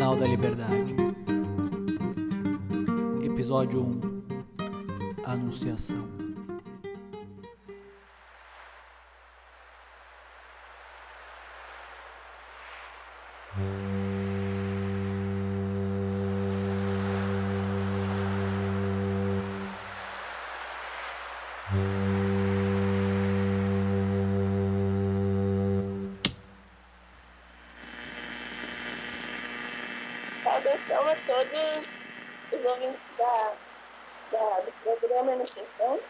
Anal 0.00 0.16
da 0.16 0.26
Liberdade. 0.26 0.96
Episódio 3.22 3.82
1 3.82 4.00
Anunciação. 5.26 6.19
Todos 31.50 32.08
os 32.52 32.64
ouvintes 32.64 33.16
da, 33.16 33.56
da, 34.30 34.60
do 34.60 34.72
programa 34.72 35.32
Iniciação. 35.32 36.00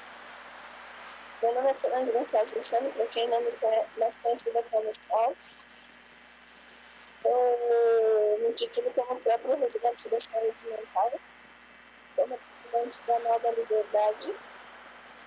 Meu 1.42 1.54
nome 1.54 1.70
é 1.70 1.72
Solange 1.72 2.12
Gonçalves 2.12 2.54
Luciano, 2.54 2.92
para 2.92 3.06
quem 3.06 3.26
não 3.28 3.40
me 3.40 3.50
conhece, 3.52 3.88
mais 3.98 4.16
conhecida 4.18 4.62
como 4.64 4.92
Sol. 4.92 5.36
Sou, 7.12 8.38
me 8.40 8.50
intitulo 8.50 8.92
como 8.92 9.20
próprio 9.20 9.56
resgate 9.56 10.08
da 10.10 10.20
saúde 10.20 10.66
mental. 10.66 11.12
Sou 12.06 12.26
uma 12.26 12.36
estudante 12.36 13.02
da 13.06 13.18
Nova 13.20 13.50
Liberdade. 13.52 14.38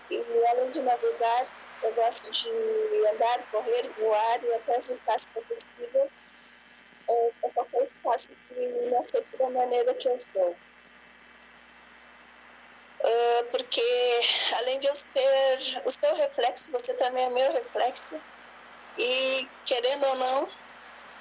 E, 0.09 0.45
além 0.48 0.70
de 0.70 0.81
navegar, 0.81 1.48
eu 1.81 1.95
gosto 1.95 2.31
de 2.31 3.08
andar, 3.08 3.48
correr, 3.50 3.89
voar 3.94 4.44
e 4.44 4.53
até 4.53 4.75
ajudar 4.75 5.20
se 5.20 5.31
for 5.31 5.45
possível 5.48 6.11
é, 7.74 7.78
qualquer 7.78 7.84
espaço 7.84 8.36
que 8.48 8.68
me 8.68 8.96
aceite 8.96 9.38
da 9.38 9.50
maneira 9.50 9.94
que 9.96 10.08
eu 10.08 10.18
sou. 10.18 10.56
Uh, 13.06 13.44
porque 13.52 13.84
além 14.58 14.80
de 14.80 14.88
eu 14.88 14.96
ser 14.96 15.82
o 15.84 15.92
seu 15.92 16.16
reflexo, 16.16 16.72
você 16.72 16.94
também 16.94 17.26
é 17.26 17.30
meu 17.30 17.54
reflexo. 17.54 18.20
E 18.98 19.50
querendo 19.66 20.06
ou 20.06 20.16
não, 20.16 20.50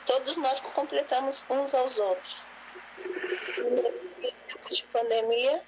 todos 0.07 0.37
nós 0.37 0.61
completamos 0.61 1.45
uns 1.51 1.75
aos 1.75 1.99
outros. 1.99 2.55
E 3.59 3.71
no 3.71 3.83
tempo 3.83 4.75
de 4.75 4.83
pandemia, 4.85 5.63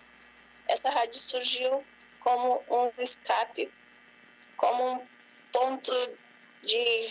essa 0.69 0.91
rádio 0.91 1.19
surgiu 1.19 1.85
como 2.21 2.63
um 2.71 2.93
escape, 2.99 3.73
como 4.57 4.93
um 4.93 5.07
ponto 5.53 5.93
de 6.63 7.07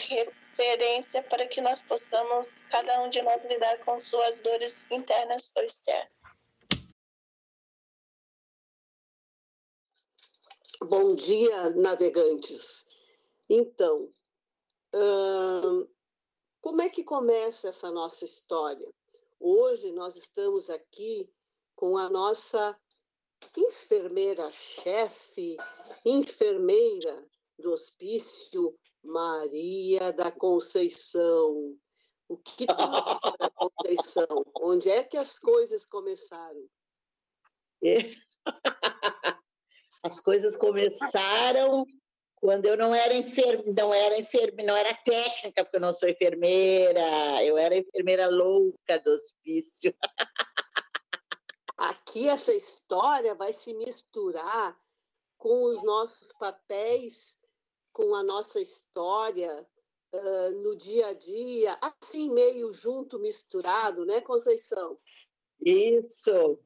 referência 0.54 1.23
para 1.23 1.48
que 1.48 1.59
nós 1.59 1.82
possamos, 1.82 2.58
cada 2.70 3.02
um 3.02 3.09
de 3.09 3.22
nós, 3.23 3.44
lidar 3.46 3.84
com 3.84 3.98
suas 3.98 4.40
dores 4.40 4.86
internas 4.92 5.52
ou 5.58 5.64
externas. 5.64 6.14
Bom 10.80 11.16
dia, 11.16 11.72
navegantes. 11.72 12.86
Então, 13.50 14.14
hum, 14.94 15.88
como 16.62 16.82
é 16.82 16.90
que 16.90 17.04
começa 17.04 17.70
essa 17.70 17.92
nossa 17.92 18.26
história? 18.26 18.94
Hoje 19.40 19.92
nós 19.92 20.16
estamos 20.16 20.70
aqui 20.70 21.28
com 21.76 21.98
a 21.98 22.10
nossa 22.10 22.80
enfermeira-chefe, 23.58 25.58
enfermeira 26.06 27.26
do 27.58 27.72
hospício 27.72 28.77
Maria 29.03 30.14
da 30.14 30.31
Conceição. 30.31 31.75
O 32.27 32.37
que 32.37 32.65
tem 32.65 32.75
Maria 32.75 33.49
Conceição? 33.55 34.45
Onde 34.59 34.89
é 34.89 35.03
que 35.03 35.17
as 35.17 35.37
coisas 35.37 35.86
começaram? 35.86 36.65
As 40.02 40.19
coisas 40.19 40.55
começaram 40.58 41.86
quando 42.36 42.65
eu 42.65 42.75
não 42.75 42.93
era 42.93 43.15
enfermeira, 43.15 43.73
não 43.81 43.93
era 43.93 44.19
enfermeira, 44.19 44.73
não 44.73 44.77
era 44.77 44.93
técnica, 44.93 45.64
porque 45.64 45.77
eu 45.77 45.81
não 45.81 45.93
sou 45.93 46.09
enfermeira, 46.09 47.41
eu 47.41 47.58
era 47.58 47.77
enfermeira 47.77 48.27
louca 48.27 48.99
do 48.99 49.11
hospício. 49.11 49.95
Aqui 51.77 52.27
essa 52.27 52.53
história 52.53 53.33
vai 53.33 53.53
se 53.53 53.73
misturar 53.73 54.77
com 55.37 55.64
os 55.64 55.81
nossos 55.83 56.33
papéis 56.33 57.39
com 57.93 58.15
a 58.15 58.23
nossa 58.23 58.59
história 58.59 59.65
uh, 60.14 60.49
no 60.64 60.76
dia 60.76 61.08
a 61.08 61.14
dia, 61.14 61.77
assim 61.80 62.30
meio 62.31 62.73
junto, 62.73 63.20
misturado, 63.20 64.05
né, 64.05 64.20
Conceição? 64.20 64.98
Isso. 65.61 66.59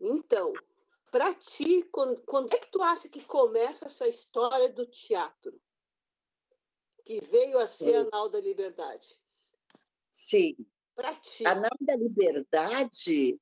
Então, 0.00 0.52
para 1.10 1.32
ti, 1.34 1.84
quando, 1.92 2.20
quando 2.22 2.52
é 2.52 2.58
que 2.58 2.70
tu 2.70 2.82
acha 2.82 3.08
que 3.08 3.24
começa 3.24 3.86
essa 3.86 4.08
história 4.08 4.68
do 4.68 4.84
teatro? 4.84 5.58
Que 7.04 7.20
veio 7.20 7.58
a 7.58 7.66
ser 7.66 7.96
a 7.96 8.04
Nau 8.04 8.28
da 8.28 8.40
Liberdade. 8.40 9.16
Sim. 10.10 10.56
Para 10.94 11.14
ti. 11.14 11.46
A 11.46 11.54
da 11.54 11.96
Liberdade, 11.96 13.40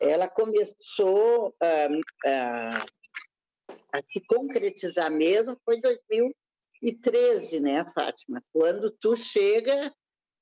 ela 0.00 0.28
começou 0.28 1.48
uh, 1.48 1.96
uh, 1.98 2.96
a 3.96 4.02
se 4.06 4.20
concretizar 4.20 5.10
mesmo 5.10 5.58
foi 5.64 5.80
2013, 5.80 7.60
né, 7.60 7.84
Fátima? 7.94 8.42
Quando 8.52 8.90
tu 8.90 9.16
chega 9.16 9.92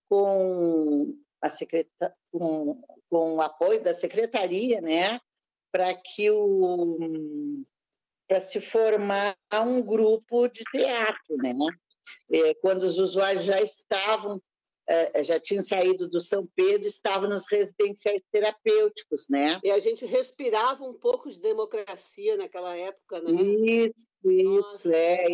com, 0.09 1.17
a 1.41 1.49
secreta, 1.49 2.15
com, 2.33 2.83
com 3.09 3.37
o 3.37 3.41
apoio 3.41 3.83
da 3.83 3.95
secretaria, 3.95 4.81
né, 4.81 5.21
para 5.73 5.95
que 5.95 6.31
o 6.31 7.65
para 8.27 8.41
se 8.41 8.59
formar 8.59 9.37
um 9.53 9.83
grupo 9.83 10.49
de 10.49 10.65
teatro, 10.73 11.37
né? 11.37 11.53
É, 12.33 12.55
quando 12.55 12.85
os 12.85 12.99
usuários 12.99 13.45
já 13.45 13.61
estavam 13.61 14.41
já 15.23 15.41
tinham 15.41 15.63
saído 15.63 16.09
do 16.09 16.21
São 16.21 16.47
Pedro, 16.55 16.87
estavam 16.87 17.29
nos 17.29 17.45
residenciais 17.51 18.23
terapêuticos, 18.31 19.29
né? 19.29 19.59
E 19.65 19.71
a 19.71 19.79
gente 19.79 20.05
respirava 20.05 20.85
um 20.85 20.93
pouco 20.93 21.31
de 21.31 21.41
democracia 21.41 22.37
naquela 22.37 22.77
época, 22.77 23.21
né? 23.21 23.43
Isso, 23.43 24.09
isso, 24.25 24.91
é, 24.91 25.27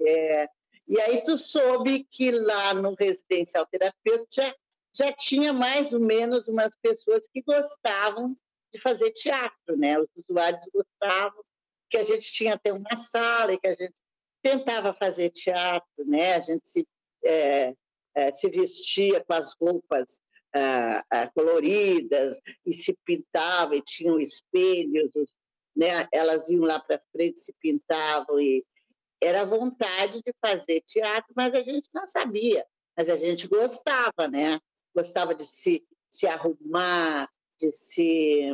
é. 0.00 0.48
E 0.86 1.00
aí 1.00 1.22
tu 1.22 1.36
soube 1.36 2.04
que 2.10 2.30
lá 2.30 2.74
no 2.74 2.94
residencial 2.94 3.66
terapêutico 3.66 4.28
já, 4.30 4.54
já 4.94 5.12
tinha 5.12 5.52
mais 5.52 5.92
ou 5.92 6.00
menos 6.00 6.48
umas 6.48 6.74
pessoas 6.80 7.26
que 7.32 7.42
gostavam 7.42 8.36
de 8.72 8.80
fazer 8.80 9.10
teatro, 9.12 9.76
né? 9.76 9.98
Os 9.98 10.08
usuários 10.28 10.62
gostavam, 10.72 11.42
que 11.90 11.96
a 11.96 12.04
gente 12.04 12.30
tinha 12.32 12.54
até 12.54 12.72
uma 12.72 12.96
sala 12.96 13.54
e 13.54 13.58
que 13.58 13.66
a 13.66 13.74
gente 13.74 13.94
tentava 14.42 14.92
fazer 14.92 15.30
teatro, 15.30 16.04
né? 16.06 16.34
A 16.34 16.40
gente 16.40 16.68
se 16.68 16.86
é, 17.24 17.74
é, 18.18 18.32
se 18.32 18.48
vestia 18.50 19.24
com 19.24 19.32
as 19.32 19.54
roupas 19.60 20.20
ah, 20.52 21.04
ah, 21.08 21.28
coloridas 21.28 22.40
e 22.66 22.74
se 22.74 22.92
pintava 23.04 23.76
e 23.76 23.82
tinham 23.82 24.18
espelhos, 24.18 25.12
né? 25.76 26.08
Elas 26.12 26.48
iam 26.48 26.64
lá 26.64 26.80
para 26.80 27.00
frente, 27.12 27.38
se 27.38 27.52
pintavam 27.60 28.40
e 28.40 28.64
era 29.20 29.44
vontade 29.44 30.20
de 30.20 30.34
fazer 30.44 30.82
teatro, 30.88 31.32
mas 31.36 31.54
a 31.54 31.62
gente 31.62 31.88
não 31.94 32.08
sabia, 32.08 32.66
mas 32.96 33.08
a 33.08 33.16
gente 33.16 33.46
gostava, 33.46 34.26
né? 34.28 34.60
Gostava 34.92 35.32
de 35.32 35.46
se, 35.46 35.86
se 36.10 36.26
arrumar, 36.26 37.30
de 37.60 37.72
se 37.72 38.52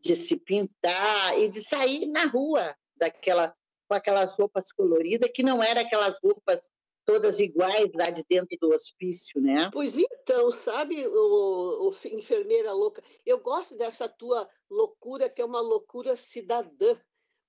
de 0.00 0.16
se 0.16 0.36
pintar 0.36 1.38
e 1.38 1.50
de 1.50 1.60
sair 1.60 2.06
na 2.06 2.24
rua 2.26 2.74
daquela 2.96 3.54
com 3.88 3.94
aquelas 3.94 4.32
roupas 4.32 4.72
coloridas 4.72 5.30
que 5.34 5.42
não 5.42 5.62
eram 5.62 5.80
aquelas 5.82 6.18
roupas 6.20 6.60
todas 7.06 7.38
iguais 7.38 7.90
lá 7.94 8.10
de 8.10 8.24
dentro 8.28 8.58
do 8.60 8.74
hospício, 8.74 9.40
né? 9.40 9.70
Pois 9.72 9.96
então, 9.96 10.50
sabe, 10.50 11.06
o, 11.06 11.88
o, 11.88 11.94
enfermeira 12.08 12.72
louca, 12.72 13.00
eu 13.24 13.38
gosto 13.38 13.76
dessa 13.76 14.08
tua 14.08 14.46
loucura, 14.68 15.30
que 15.30 15.40
é 15.40 15.44
uma 15.44 15.60
loucura 15.60 16.16
cidadã, 16.16 16.98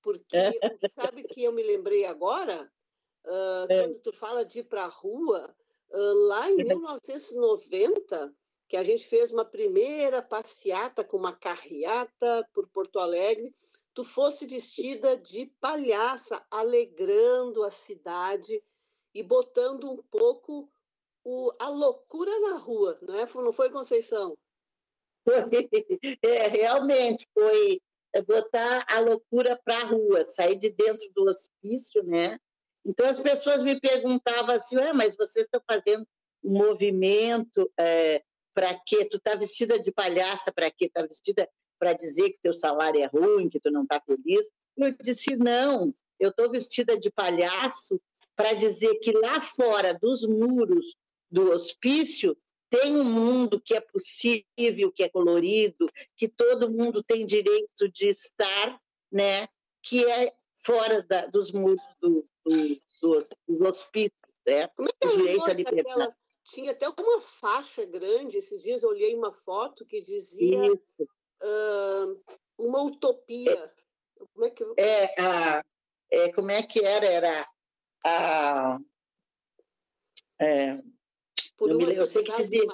porque 0.02 0.38
é. 0.38 0.88
sabe 0.88 1.24
que 1.24 1.44
eu 1.44 1.52
me 1.52 1.64
lembrei 1.64 2.06
agora, 2.06 2.72
uh, 3.26 3.66
é. 3.68 3.82
quando 3.82 4.00
tu 4.00 4.14
fala 4.14 4.46
de 4.46 4.60
ir 4.60 4.66
para 4.66 4.86
a 4.86 4.90
rua, 4.90 5.54
uh, 5.90 6.14
lá 6.28 6.52
em 6.52 6.58
1990, 6.58 8.34
que 8.70 8.78
a 8.78 8.84
gente 8.84 9.08
fez 9.08 9.32
uma 9.32 9.44
primeira 9.44 10.22
passeata 10.22 11.04
com 11.04 11.18
uma 11.18 11.34
carreata 11.34 12.48
por 12.54 12.68
Porto 12.68 13.00
Alegre, 13.00 13.56
tu 13.94 14.04
fosse 14.04 14.46
vestida 14.46 15.18
de 15.18 15.48
palhaça, 15.60 16.46
alegrando 16.52 17.64
a 17.64 17.72
cidade, 17.72 18.62
e 19.18 19.24
botando 19.24 19.92
um 19.92 20.04
pouco 20.12 20.72
o, 21.26 21.52
a 21.60 21.70
loucura 21.70 22.40
na 22.40 22.58
rua, 22.58 23.00
não, 23.02 23.16
é? 23.16 23.26
não 23.34 23.52
foi, 23.52 23.70
Conceição? 23.70 24.38
É, 26.22 26.48
realmente, 26.48 27.28
foi 27.34 27.82
botar 28.26 28.86
a 28.88 29.00
loucura 29.00 29.60
para 29.66 29.82
a 29.82 29.86
rua, 29.86 30.24
sair 30.26 30.58
de 30.58 30.70
dentro 30.70 31.06
do 31.14 31.24
hospício, 31.24 32.02
né? 32.04 32.40
Então 32.86 33.06
as 33.06 33.20
pessoas 33.20 33.62
me 33.62 33.80
perguntavam 33.80 34.56
assim, 34.56 34.78
mas 34.96 35.18
vocês 35.18 35.46
estão 35.46 35.62
fazendo 35.70 36.08
um 36.44 36.54
movimento 36.54 37.70
é, 37.78 38.24
para 38.54 38.80
quê? 38.86 39.04
Tu 39.04 39.20
tá 39.20 39.36
vestida 39.36 39.78
de 39.82 39.92
palhaça 39.92 40.52
para 40.54 40.72
quê? 40.72 40.90
Tá 40.90 41.02
vestida 41.02 41.50
para 41.78 41.94
dizer 41.94 42.30
que 42.30 42.40
teu 42.42 42.56
salário 42.56 43.02
é 43.02 43.08
ruim, 43.08 43.50
que 43.50 43.60
tu 43.60 43.70
não 43.70 43.86
tá 43.86 44.00
feliz? 44.00 44.50
Eu 44.78 44.96
disse, 45.02 45.36
não, 45.36 45.94
eu 46.20 46.30
estou 46.30 46.50
vestida 46.50 46.98
de 46.98 47.12
palhaço 47.12 48.00
para 48.38 48.54
dizer 48.54 49.00
que 49.00 49.12
lá 49.12 49.42
fora 49.42 49.96
dos 49.96 50.24
muros 50.24 50.96
do 51.30 51.52
hospício 51.52 52.38
tem 52.70 52.96
um 52.96 53.04
mundo 53.04 53.60
que 53.60 53.74
é 53.74 53.82
possível, 53.82 54.92
que 54.94 55.02
é 55.02 55.10
colorido, 55.10 55.90
que 56.16 56.28
todo 56.28 56.70
mundo 56.70 57.02
tem 57.02 57.26
direito 57.26 57.90
de 57.90 58.10
estar, 58.10 58.80
né? 59.12 59.48
Que 59.82 60.06
é 60.06 60.34
fora 60.58 61.02
da, 61.02 61.26
dos 61.26 61.52
muros 61.52 61.82
do, 62.00 62.28
do, 62.46 62.82
do, 63.02 63.28
do 63.48 63.68
hospício, 63.68 64.28
né? 64.46 64.68
Como 64.68 64.88
é 64.88 64.92
que 65.02 65.08
o 65.08 65.18
direito 65.18 65.46
à 65.46 65.54
liberdade. 65.54 65.90
Aquela, 65.90 66.16
tinha 66.44 66.72
até 66.72 66.88
uma 66.90 67.22
faixa 67.22 67.86
grande. 67.86 68.38
Esses 68.38 68.62
dias 68.62 68.84
eu 68.84 68.90
olhei 68.90 69.16
uma 69.16 69.34
foto 69.34 69.84
que 69.84 70.00
dizia 70.00 70.72
uh, 70.72 72.24
uma 72.58 72.84
utopia. 72.84 73.52
É, 73.52 74.26
como 74.34 74.46
é 74.46 74.50
que 74.52 74.64
é, 74.78 75.22
a, 75.22 75.66
é, 76.12 76.34
como 76.34 76.52
é 76.52 76.62
que 76.62 76.84
era? 76.84 77.06
Era 77.06 77.48
a 78.06 78.80
é, 80.40 80.80
por 81.58 81.72
uma 81.72 81.92
eu 81.92 82.06
sei 82.06 82.24
que 82.24 82.36
dizia, 82.38 82.66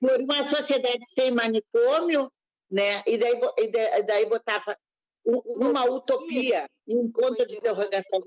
por 0.00 0.20
uma 0.20 0.46
sociedade 0.46 1.04
sem 1.08 1.30
manicômio, 1.30 2.30
né? 2.70 3.02
E 3.06 3.16
daí, 3.16 3.40
e 3.58 4.02
daí 4.02 4.26
botava 4.26 4.76
uma 5.24 5.84
utopia 5.84 6.68
e 6.86 6.96
um 6.96 7.10
ponto 7.10 7.46
de 7.46 7.56
interrogação. 7.56 8.22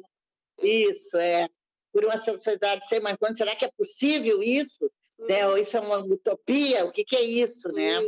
Isso, 0.61 1.17
é. 1.17 1.47
Por 1.93 2.05
uma 2.05 2.17
sociedade 2.17 2.87
sem 2.87 2.99
manicômio, 2.99 3.37
será 3.37 3.55
que 3.55 3.65
é 3.65 3.71
possível 3.77 4.41
isso? 4.41 4.85
Hum. 5.19 5.25
Né? 5.27 5.47
Ou 5.47 5.57
isso 5.57 5.77
é 5.77 5.79
uma 5.79 5.97
utopia? 5.97 6.85
O 6.85 6.91
que, 6.91 7.03
que 7.03 7.15
é 7.15 7.21
isso, 7.21 7.71
né? 7.71 7.99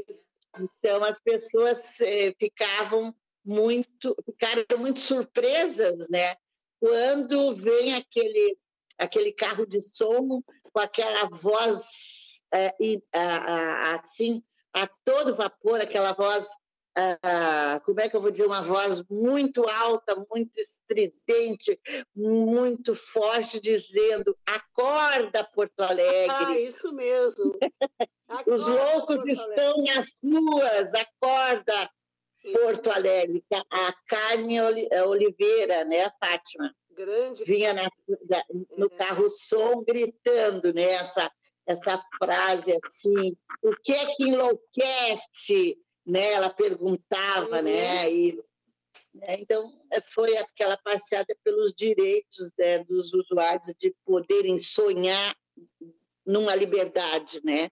Então, 0.60 1.04
as 1.04 1.20
pessoas 1.20 2.00
eh, 2.02 2.34
ficavam 2.40 3.14
muito, 3.44 4.16
ficaram 4.26 4.64
muito 4.78 5.00
surpresas, 5.00 6.08
né? 6.10 6.36
Quando 6.84 7.56
vem 7.56 7.94
aquele, 7.94 8.58
aquele 8.98 9.32
carro 9.32 9.66
de 9.66 9.80
som 9.80 10.44
com 10.64 10.80
aquela 10.82 11.30
voz 11.30 12.44
é, 12.54 12.76
assim, 13.94 14.44
a 14.74 14.86
todo 15.06 15.34
vapor, 15.34 15.80
aquela 15.80 16.12
voz, 16.12 16.46
ah, 16.94 17.82
como 17.86 18.02
é 18.02 18.10
que 18.10 18.18
eu 18.18 18.22
vou 18.22 18.32
dizer, 18.32 18.46
uma 18.46 18.62
voz 18.62 19.02
muito 19.10 19.66
alta, 19.70 20.26
muito 20.30 20.60
estridente, 20.60 21.80
muito 22.14 22.94
forte, 22.94 23.62
dizendo: 23.62 24.38
acorda, 24.46 25.42
Porto 25.42 25.80
Alegre. 25.80 26.36
Ah, 26.36 26.60
isso 26.60 26.92
mesmo. 26.92 27.58
Acorda, 28.28 28.56
Os 28.56 28.68
loucos 28.68 29.26
estão 29.26 29.78
nas 29.78 30.08
ruas, 30.22 30.94
acorda, 30.94 31.90
Porto 32.52 32.92
Alegre. 32.92 33.44
A 33.70 33.94
Carne 34.08 34.60
Oliveira, 34.62 35.84
né, 35.86 36.12
Fátima? 36.20 36.74
Grande. 36.92 37.44
Vinha 37.44 37.74
na, 37.74 37.90
no 38.78 38.86
é. 38.88 38.90
carro 38.90 39.30
som 39.30 39.84
gritando 39.84 40.74
né, 40.74 40.84
essa, 40.84 41.32
essa 41.66 42.04
frase 42.18 42.78
assim, 42.84 43.36
o 43.62 43.76
que 43.84 43.94
é 43.94 44.06
que 44.14 44.24
enlouquece? 44.24 45.78
Né? 46.06 46.34
Ela 46.34 46.50
perguntava, 46.50 47.62
né? 47.62 47.72
uhum. 47.72 47.78
né? 47.96 48.14
E, 48.14 48.44
né? 49.16 49.38
Então, 49.40 49.72
é, 49.92 50.02
foi 50.02 50.36
aquela 50.38 50.78
passeada 50.78 51.36
pelos 51.44 51.74
direitos 51.74 52.52
né, 52.58 52.84
dos 52.84 53.14
usuários 53.14 53.74
de 53.78 53.94
poderem 54.06 54.60
sonhar 54.60 55.36
numa 56.26 56.56
liberdade, 56.56 57.42
né? 57.44 57.70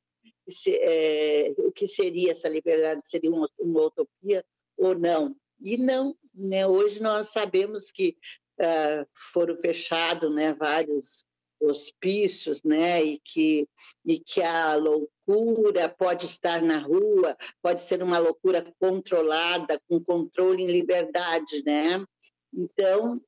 É, 0.68 1.54
o 1.60 1.72
que 1.72 1.88
seria 1.88 2.34
essa 2.34 2.50
liberdade? 2.50 3.02
Seria 3.06 3.30
uma, 3.32 3.50
uma 3.60 3.84
utopia 3.84 4.44
ou 4.82 4.98
não? 4.98 5.36
E 5.60 5.78
não, 5.78 6.16
né? 6.34 6.66
Hoje 6.66 7.02
nós 7.02 7.28
sabemos 7.28 7.92
que 7.92 8.18
uh, 8.60 9.08
foram 9.32 9.56
fechados 9.56 10.34
né, 10.34 10.54
vários 10.54 11.26
hospícios, 11.62 12.64
né, 12.64 13.04
e 13.04 13.20
que, 13.20 13.70
e 14.04 14.20
que 14.20 14.42
a 14.42 14.76
loucura 14.76 15.88
pode 15.88 16.26
estar 16.26 16.60
na 16.60 16.80
rua, 16.80 17.38
pode 17.62 17.82
ser 17.82 18.02
uma 18.02 18.18
loucura 18.18 18.66
controlada, 18.80 19.80
com 19.88 20.04
controle 20.04 20.64
em 20.64 20.72
liberdade, 20.72 21.64
né? 21.64 22.04
Então, 22.52 23.22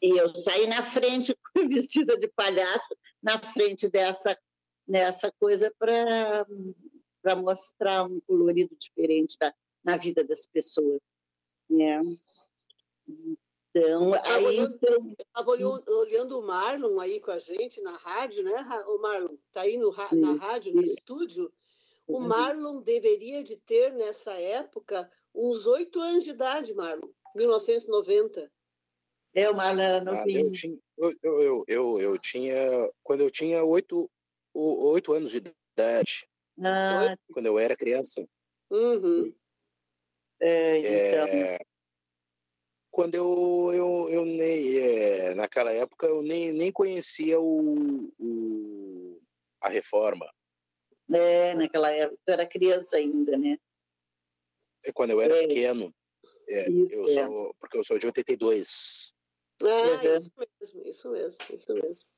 e 0.00 0.16
eu 0.16 0.34
saí 0.36 0.68
na 0.68 0.82
frente, 0.84 1.36
vestida 1.68 2.16
de 2.16 2.28
palhaço, 2.28 2.96
na 3.20 3.40
frente 3.52 3.88
dessa, 3.88 4.38
nessa 4.86 5.32
coisa 5.40 5.74
para 5.76 6.46
mostrar 7.36 8.04
um 8.04 8.20
colorido 8.20 8.76
diferente 8.78 9.36
da, 9.40 9.52
na 9.84 9.96
vida 9.96 10.24
das 10.24 10.46
pessoas. 10.46 11.00
Né? 11.68 12.00
Então, 13.74 14.14
aí. 14.22 14.44
Olhando, 14.44 14.76
então... 14.76 15.14
Estava 15.18 15.50
olhando 15.50 16.38
o 16.38 16.46
Marlon 16.46 17.00
aí 17.00 17.20
com 17.20 17.30
a 17.30 17.38
gente 17.38 17.80
na 17.80 17.96
rádio, 17.96 18.42
né? 18.44 18.62
O 18.86 18.98
Marlon 18.98 19.34
está 19.46 19.62
aí 19.62 19.76
no, 19.76 19.94
na 20.12 20.34
rádio, 20.34 20.74
no 20.74 20.82
estúdio. 20.82 21.52
O 22.06 22.18
uhum. 22.18 22.28
Marlon 22.28 22.82
deveria 22.82 23.42
de 23.42 23.56
ter, 23.56 23.92
nessa 23.92 24.32
época, 24.32 25.10
uns 25.34 25.66
oito 25.66 26.00
anos 26.00 26.24
de 26.24 26.30
idade, 26.30 26.74
Marlon, 26.74 27.08
1990. 27.34 28.50
É, 29.34 29.48
o 29.48 29.56
Marlon 29.56 29.80
era 29.80 30.04
novinho. 30.04 30.50
Ah, 30.52 30.76
eu, 30.98 31.14
eu, 31.22 31.40
eu, 31.40 31.64
eu, 31.66 32.00
eu 32.00 32.18
tinha. 32.18 32.54
Quando 33.02 33.22
eu 33.22 33.30
tinha 33.30 33.64
oito, 33.64 34.10
oito 34.52 35.12
anos 35.12 35.30
de 35.30 35.38
idade. 35.38 36.28
Ah. 36.62 37.16
Quando 37.32 37.46
eu 37.46 37.58
era 37.58 37.76
criança. 37.76 38.26
Uhum. 38.70 39.34
É, 40.44 40.78
então. 40.78 41.26
É, 41.28 41.58
quando 42.90 43.14
eu, 43.14 43.70
eu, 43.72 44.08
eu 44.10 44.24
nem, 44.24 44.76
é, 44.76 45.34
naquela 45.34 45.72
época, 45.72 46.06
eu 46.06 46.20
nem, 46.20 46.52
nem 46.52 46.72
conhecia 46.72 47.40
o, 47.40 48.12
o, 48.18 49.20
a 49.60 49.68
reforma. 49.68 50.28
É, 51.10 51.54
naquela 51.54 51.90
época 51.90 52.18
eu 52.26 52.34
era 52.34 52.46
criança 52.46 52.96
ainda, 52.96 53.38
né? 53.38 53.56
É 54.84 54.92
quando 54.92 55.10
eu 55.10 55.20
era 55.20 55.36
é. 55.36 55.46
pequeno. 55.46 55.94
É, 56.48 56.68
isso, 56.70 56.96
eu 56.96 57.06
é. 57.06 57.26
sou, 57.26 57.54
porque 57.60 57.78
eu 57.78 57.84
sou 57.84 57.98
de 57.98 58.06
82. 58.06 59.14
Ah, 59.62 59.64
uhum. 59.64 60.16
isso 60.16 60.30
mesmo, 60.36 60.82
isso 60.84 61.10
mesmo, 61.10 61.38
isso 61.54 61.74
mesmo. 61.74 62.08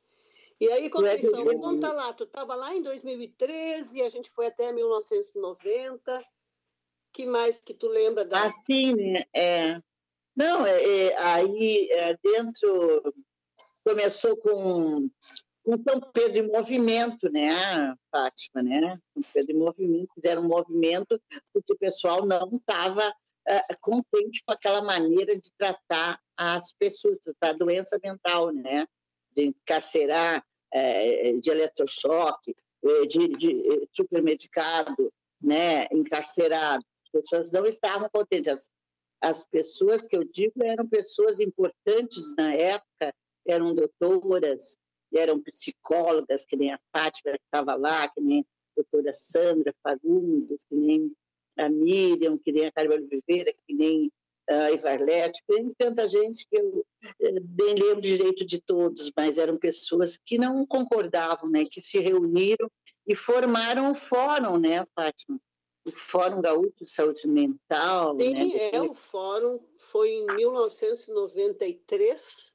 E 0.61 0.69
aí, 0.71 0.88
Conceição, 0.88 1.45
me 1.45 1.59
conta 1.59 1.93
lá, 1.93 2.12
tu 2.14 2.25
estava 2.25 2.54
lá 2.54 2.75
em 2.75 2.81
2013, 2.81 4.00
a 4.02 4.09
gente 4.09 4.31
foi 4.31 4.47
até 4.47 4.73
1990. 4.73 6.25
Que 7.14 7.25
mais 7.25 7.61
que 7.61 7.73
tu 7.73 7.87
lembra 7.88 8.25
da... 8.25 8.47
Assim, 8.47 8.92
né? 8.94 9.25
É, 9.33 9.80
não, 10.37 10.66
é, 10.66 10.83
é, 10.83 11.16
aí 11.16 11.88
é, 11.92 12.18
dentro 12.23 13.14
começou 13.85 14.37
com, 14.37 15.09
com 15.62 15.78
São 15.78 16.00
Pedro 16.12 16.44
em 16.44 16.50
movimento, 16.50 17.30
né, 17.30 17.94
Fátima, 18.11 18.62
né? 18.62 18.99
São 19.14 19.23
Pedro 19.33 19.54
em 19.54 19.59
movimento, 19.59 20.12
fizeram 20.14 20.42
um 20.42 20.49
movimento 20.49 21.21
porque 21.52 21.73
o 21.73 21.78
pessoal 21.78 22.26
não 22.26 22.50
estava 22.56 23.14
é, 23.47 23.61
contente 23.80 24.42
com 24.44 24.52
aquela 24.52 24.83
maneira 24.83 25.38
de 25.38 25.52
tratar 25.56 26.18
as 26.37 26.73
pessoas, 26.73 27.21
tratar 27.21 27.50
a 27.50 27.59
doença 27.59 27.99
mental, 28.02 28.50
né? 28.52 28.87
De 29.37 29.44
encarcerar, 29.44 30.44
é, 30.73 31.33
de 31.35 31.50
eletrochoque, 31.50 32.56
de, 33.09 33.28
de 33.28 33.88
supermedicado, 33.92 35.12
né? 35.40 35.87
Encarcerado. 35.92 36.85
As 37.14 37.21
pessoas 37.21 37.52
não 37.52 37.66
estavam 37.66 38.09
contentes 38.12 38.68
as 39.25 39.42
pessoas 39.42 40.06
que 40.06 40.14
eu 40.14 40.23
digo 40.23 40.62
eram 40.62 40.87
pessoas 40.87 41.40
importantes 41.40 42.35
na 42.37 42.52
época, 42.52 43.14
eram 43.47 43.75
doutoras, 43.75 44.76
eram 45.14 45.40
psicólogas, 45.42 46.44
que 46.44 46.56
nem 46.56 46.75
a 46.75 46.80
Fátima 46.94 47.33
que 47.33 47.44
estava 47.44 47.75
lá, 47.75 48.06
que 48.06 48.21
nem 48.21 48.40
a 48.40 48.44
doutora 48.76 49.14
Sandra 49.14 49.75
Fagundes, 49.83 50.64
que 50.64 50.75
nem 50.75 51.11
a 51.56 51.71
Miriam, 51.71 52.37
que 52.37 52.52
nem 52.52 52.66
a 52.66 52.73
Carvalho 52.73 53.09
Oliveira, 53.11 53.54
que 53.66 53.75
nem 53.75 54.12
a 54.47 54.73
Ivarlete, 54.73 55.42
tem 55.47 55.73
tanta 55.73 56.06
gente 56.06 56.47
que 56.47 56.59
eu 56.59 56.85
eh, 57.21 57.30
nem 57.30 57.76
lembro 57.76 58.02
direito 58.02 58.44
de 58.44 58.61
todos, 58.61 59.11
mas 59.16 59.38
eram 59.38 59.56
pessoas 59.56 60.18
que 60.23 60.37
não 60.37 60.66
concordavam, 60.66 61.49
né, 61.49 61.64
que 61.64 61.80
se 61.80 61.99
reuniram 61.99 62.71
e 63.06 63.14
formaram 63.14 63.90
um 63.90 63.94
fórum, 63.94 64.59
né, 64.59 64.85
Fátima? 64.94 65.40
O 65.85 65.93
Fórum 65.93 66.41
Gaúcho 66.41 66.85
de 66.85 66.91
Saúde 66.91 67.26
Mental. 67.26 68.19
Sim, 68.19 68.33
né? 68.33 68.71
é, 68.73 68.81
o 68.81 68.95
fórum 68.95 69.61
foi 69.76 70.11
em 70.11 70.25
1993, 70.26 72.55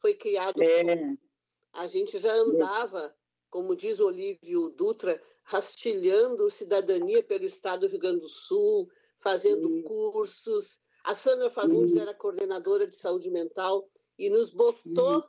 foi 0.00 0.14
criado. 0.14 0.62
É. 0.62 1.16
A 1.72 1.86
gente 1.86 2.18
já 2.18 2.32
andava, 2.32 3.14
como 3.50 3.76
diz 3.76 4.00
Olívio 4.00 4.70
Dutra, 4.70 5.20
rastilhando 5.44 6.50
cidadania 6.50 7.22
pelo 7.22 7.44
estado 7.44 7.80
do 7.80 7.88
Rio 7.88 7.98
Grande 7.98 8.20
do 8.20 8.28
Sul, 8.28 8.88
fazendo 9.20 9.68
Sim. 9.68 9.82
cursos. 9.82 10.80
A 11.04 11.14
Sandra 11.14 11.50
Fagundes 11.50 11.92
Sim. 11.94 12.00
era 12.00 12.14
coordenadora 12.14 12.86
de 12.86 12.96
saúde 12.96 13.30
mental 13.30 13.86
e 14.18 14.30
nos 14.30 14.48
botou 14.50 15.22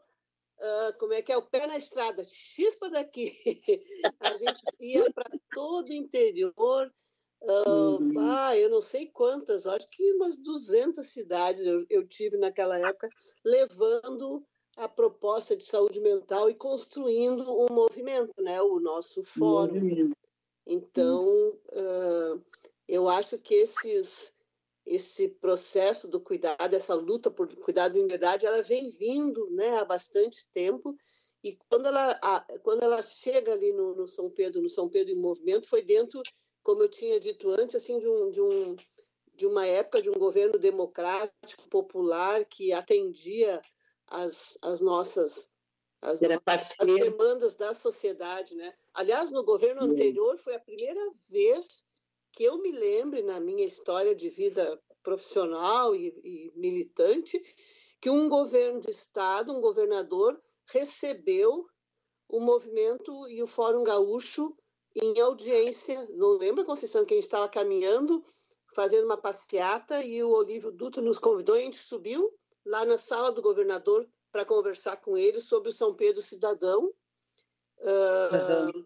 Uh, 0.60 0.92
como 1.00 1.14
é 1.14 1.22
que 1.22 1.32
é? 1.32 1.38
O 1.38 1.42
pé 1.42 1.66
na 1.66 1.78
estrada, 1.78 2.26
chispa 2.28 2.90
daqui. 2.90 3.34
A 4.20 4.36
gente 4.36 4.62
ia 4.82 5.10
para 5.14 5.32
todo 5.54 5.86
do 5.86 5.94
interior, 5.94 6.94
uh, 7.42 8.20
ah, 8.20 8.58
eu 8.58 8.70
não 8.70 8.82
sei 8.82 9.08
quantas, 9.08 9.66
acho 9.66 9.90
que 9.90 10.14
umas 10.14 10.38
200 10.38 11.06
cidades 11.06 11.66
eu, 11.66 11.86
eu 11.90 12.08
tive 12.08 12.38
naquela 12.38 12.78
época, 12.78 13.10
levando 13.44 14.44
a 14.76 14.88
proposta 14.88 15.56
de 15.56 15.64
saúde 15.64 16.00
mental 16.00 16.50
e 16.50 16.56
construindo 16.56 17.44
um 17.52 17.68
movimento, 17.70 18.34
né? 18.42 18.62
o 18.62 18.80
nosso 18.80 19.24
fórum. 19.24 20.12
Então, 20.66 21.28
uh, 21.74 22.42
eu 22.88 23.10
acho 23.10 23.38
que 23.38 23.56
esses, 23.56 24.34
esse 24.86 25.28
processo 25.28 26.08
do 26.08 26.22
cuidado, 26.22 26.74
essa 26.74 26.94
luta 26.94 27.30
por 27.30 27.54
cuidado 27.58 27.94
de 27.94 28.00
liberdade, 28.00 28.46
ela 28.46 28.64
vem 28.64 28.90
vindo 28.90 29.50
né, 29.52 29.78
há 29.78 29.86
bastante 29.86 30.48
tempo. 30.52 30.96
E 31.44 31.58
quando 31.70 31.88
ela, 31.88 32.20
a, 32.22 32.46
quando 32.64 32.84
ela 32.84 33.04
chega 33.04 33.54
ali 33.54 33.74
no, 33.74 33.96
no, 33.96 34.08
São 34.08 34.30
Pedro, 34.30 34.62
no 34.62 34.70
São 34.70 34.88
Pedro 34.88 35.14
em 35.14 35.20
Movimento, 35.20 35.68
foi 35.68 35.82
dentro, 35.82 36.22
como 36.64 36.84
eu 36.84 36.90
tinha 36.90 37.20
dito 37.20 37.50
antes, 37.50 37.76
assim, 37.76 38.00
de, 38.00 38.08
um, 38.08 38.32
de, 38.32 38.42
um, 38.42 38.76
de 39.36 39.48
uma 39.48 39.66
época 39.66 40.02
de 40.02 40.10
um 40.10 40.14
governo 40.14 40.58
democrático, 40.58 41.68
popular, 41.70 42.46
que 42.46 42.74
atendia 42.74 43.62
as, 44.08 44.58
as 44.62 44.82
nossas 44.82 45.48
as, 46.02 46.22
as, 46.46 46.88
demandas 46.88 47.56
da 47.56 47.74
sociedade, 47.74 48.56
né? 48.56 48.74
Aliás, 48.94 49.32
no 49.32 49.44
governo 49.44 49.84
anterior 49.84 50.38
foi 50.38 50.56
a 50.56 50.60
primeira 50.60 51.12
vez 51.28 51.86
que 52.32 52.44
eu 52.44 52.58
me 52.62 52.72
lembre 52.72 53.22
na 53.22 53.40
minha 53.40 53.66
história 53.66 54.16
de 54.16 54.30
vida 54.30 54.82
profissional 55.04 55.96
e, 55.96 56.08
e 56.24 56.54
militante 56.56 57.42
que 58.00 58.10
um 58.10 58.30
governo 58.30 58.80
de 58.80 58.92
estado, 58.92 59.54
um 59.54 59.60
governador 59.60 60.42
recebeu 60.68 61.66
o 62.28 62.40
movimento 62.40 63.28
e 63.28 63.42
o 63.44 63.48
Fórum 63.48 63.84
Gaúcho 63.84 64.56
em 64.96 65.20
audiência. 65.20 66.08
Não 66.12 66.38
lembra, 66.38 66.66
Conceição, 66.66 67.06
que 67.06 67.14
a 67.14 67.18
gente 67.18 67.26
estava 67.26 67.50
caminhando, 67.50 68.24
fazendo 68.74 69.06
uma 69.06 69.18
passeata 69.18 70.04
e 70.04 70.24
o 70.24 70.32
Olívio 70.32 70.72
Dutra 70.72 71.02
nos 71.02 71.20
convidou 71.20 71.56
e 71.56 71.62
a 71.62 71.64
gente 71.64 71.78
subiu 71.78 72.32
lá 72.66 72.86
na 72.86 72.98
sala 72.98 73.32
do 73.32 73.42
governador 73.42 74.08
para 74.32 74.46
conversar 74.46 74.98
com 74.98 75.18
ele 75.18 75.42
sobre 75.42 75.70
o 75.70 75.74
São 75.74 75.94
Pedro 75.96 76.22
Cidadão. 76.22 76.94
Uh, 77.80 78.74
uhum. 78.76 78.86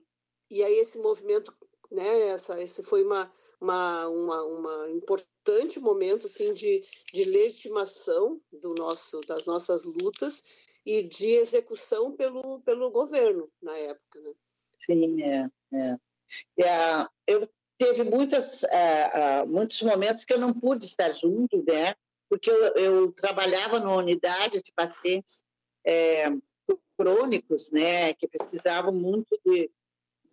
E 0.50 0.64
aí 0.64 0.78
esse 0.78 0.98
movimento, 0.98 1.54
né, 1.92 2.28
essa, 2.28 2.62
esse 2.62 2.84
foi 2.84 3.04
uma, 3.04 3.32
uma, 3.60 4.08
uma, 4.08 4.44
uma 4.44 4.90
importante 4.90 5.80
momento 5.80 6.28
assim 6.28 6.54
de, 6.54 6.86
de 7.12 7.24
legitimação 7.24 8.40
do 8.52 8.74
nosso, 8.76 9.20
das 9.22 9.46
nossas 9.46 9.84
lutas 9.84 10.44
e 10.86 11.04
de 11.04 11.32
execução 11.32 12.12
pelo, 12.12 12.62
pelo 12.62 12.92
governo 12.92 13.50
na 13.62 13.76
época. 13.78 14.20
Né? 14.20 14.34
Sim, 14.80 15.22
é. 15.24 15.50
É. 15.74 15.98
é 16.60 17.08
eu 17.28 17.50
teve 17.78 18.04
muitas, 18.04 18.64
é, 18.64 19.12
é, 19.14 19.46
muitos 19.46 19.82
momentos 19.82 20.24
que 20.24 20.34
eu 20.34 20.40
não 20.40 20.54
pude 20.54 20.86
estar 20.86 21.12
junto, 21.14 21.64
né? 21.68 21.96
porque 22.34 22.50
eu, 22.50 22.74
eu 22.74 23.12
trabalhava 23.12 23.80
numa 23.80 23.98
unidade 23.98 24.60
de 24.64 24.72
pacientes 24.76 25.44
é, 25.86 26.32
crônicos, 26.98 27.72
né, 27.72 28.12
que 28.16 28.28
precisavam 28.28 28.92
muito 28.92 29.40
de, 29.46 29.70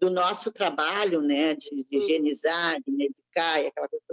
do 0.00 0.09
nosso 0.09 0.50
trabalho, 0.50 1.20
né, 1.20 1.54
de, 1.54 1.85
de 1.85 1.97
higienizar, 1.99 2.80
de 2.80 2.90
medicar 2.90 3.62
e 3.62 3.66
aquela 3.66 3.87
coisa. 3.87 4.04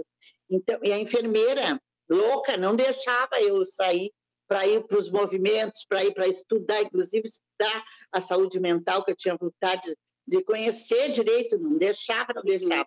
Então, 0.50 0.78
e 0.82 0.92
a 0.92 0.98
enfermeira 0.98 1.80
louca 2.10 2.58
não 2.58 2.76
deixava 2.76 3.40
eu 3.40 3.66
sair 3.66 4.12
para 4.46 4.66
ir 4.66 4.86
para 4.86 4.98
os 4.98 5.10
movimentos, 5.10 5.86
para 5.88 6.04
ir 6.04 6.12
para 6.12 6.28
estudar, 6.28 6.82
inclusive 6.82 7.26
estudar 7.26 7.84
a 8.12 8.20
saúde 8.20 8.60
mental 8.60 9.02
que 9.02 9.12
eu 9.12 9.16
tinha 9.16 9.34
vontade 9.34 9.96
de 10.28 10.44
conhecer 10.44 11.10
direito, 11.10 11.58
não 11.58 11.78
deixava, 11.78 12.34
não 12.34 12.42
deixava. 12.42 12.86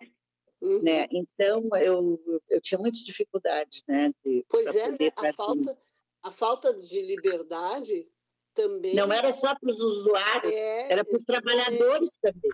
Uhum. 0.60 0.80
Né? 0.80 1.08
Então, 1.10 1.68
eu, 1.76 2.40
eu 2.48 2.60
tinha 2.60 2.78
muitas 2.78 3.00
dificuldades. 3.00 3.82
Né, 3.88 4.12
de, 4.24 4.46
pois 4.48 4.76
é, 4.76 4.90
né? 4.92 4.96
a, 5.16 5.32
falta, 5.32 5.78
a 6.22 6.30
falta 6.30 6.72
de 6.72 7.02
liberdade 7.02 8.06
também. 8.54 8.94
Não 8.94 9.12
era 9.12 9.32
só 9.32 9.56
para 9.58 9.70
os 9.70 9.80
usuários, 9.80 10.52
é, 10.52 10.92
era 10.92 11.04
para 11.04 11.18
os 11.18 11.24
trabalhadores 11.24 12.16
também. 12.22 12.52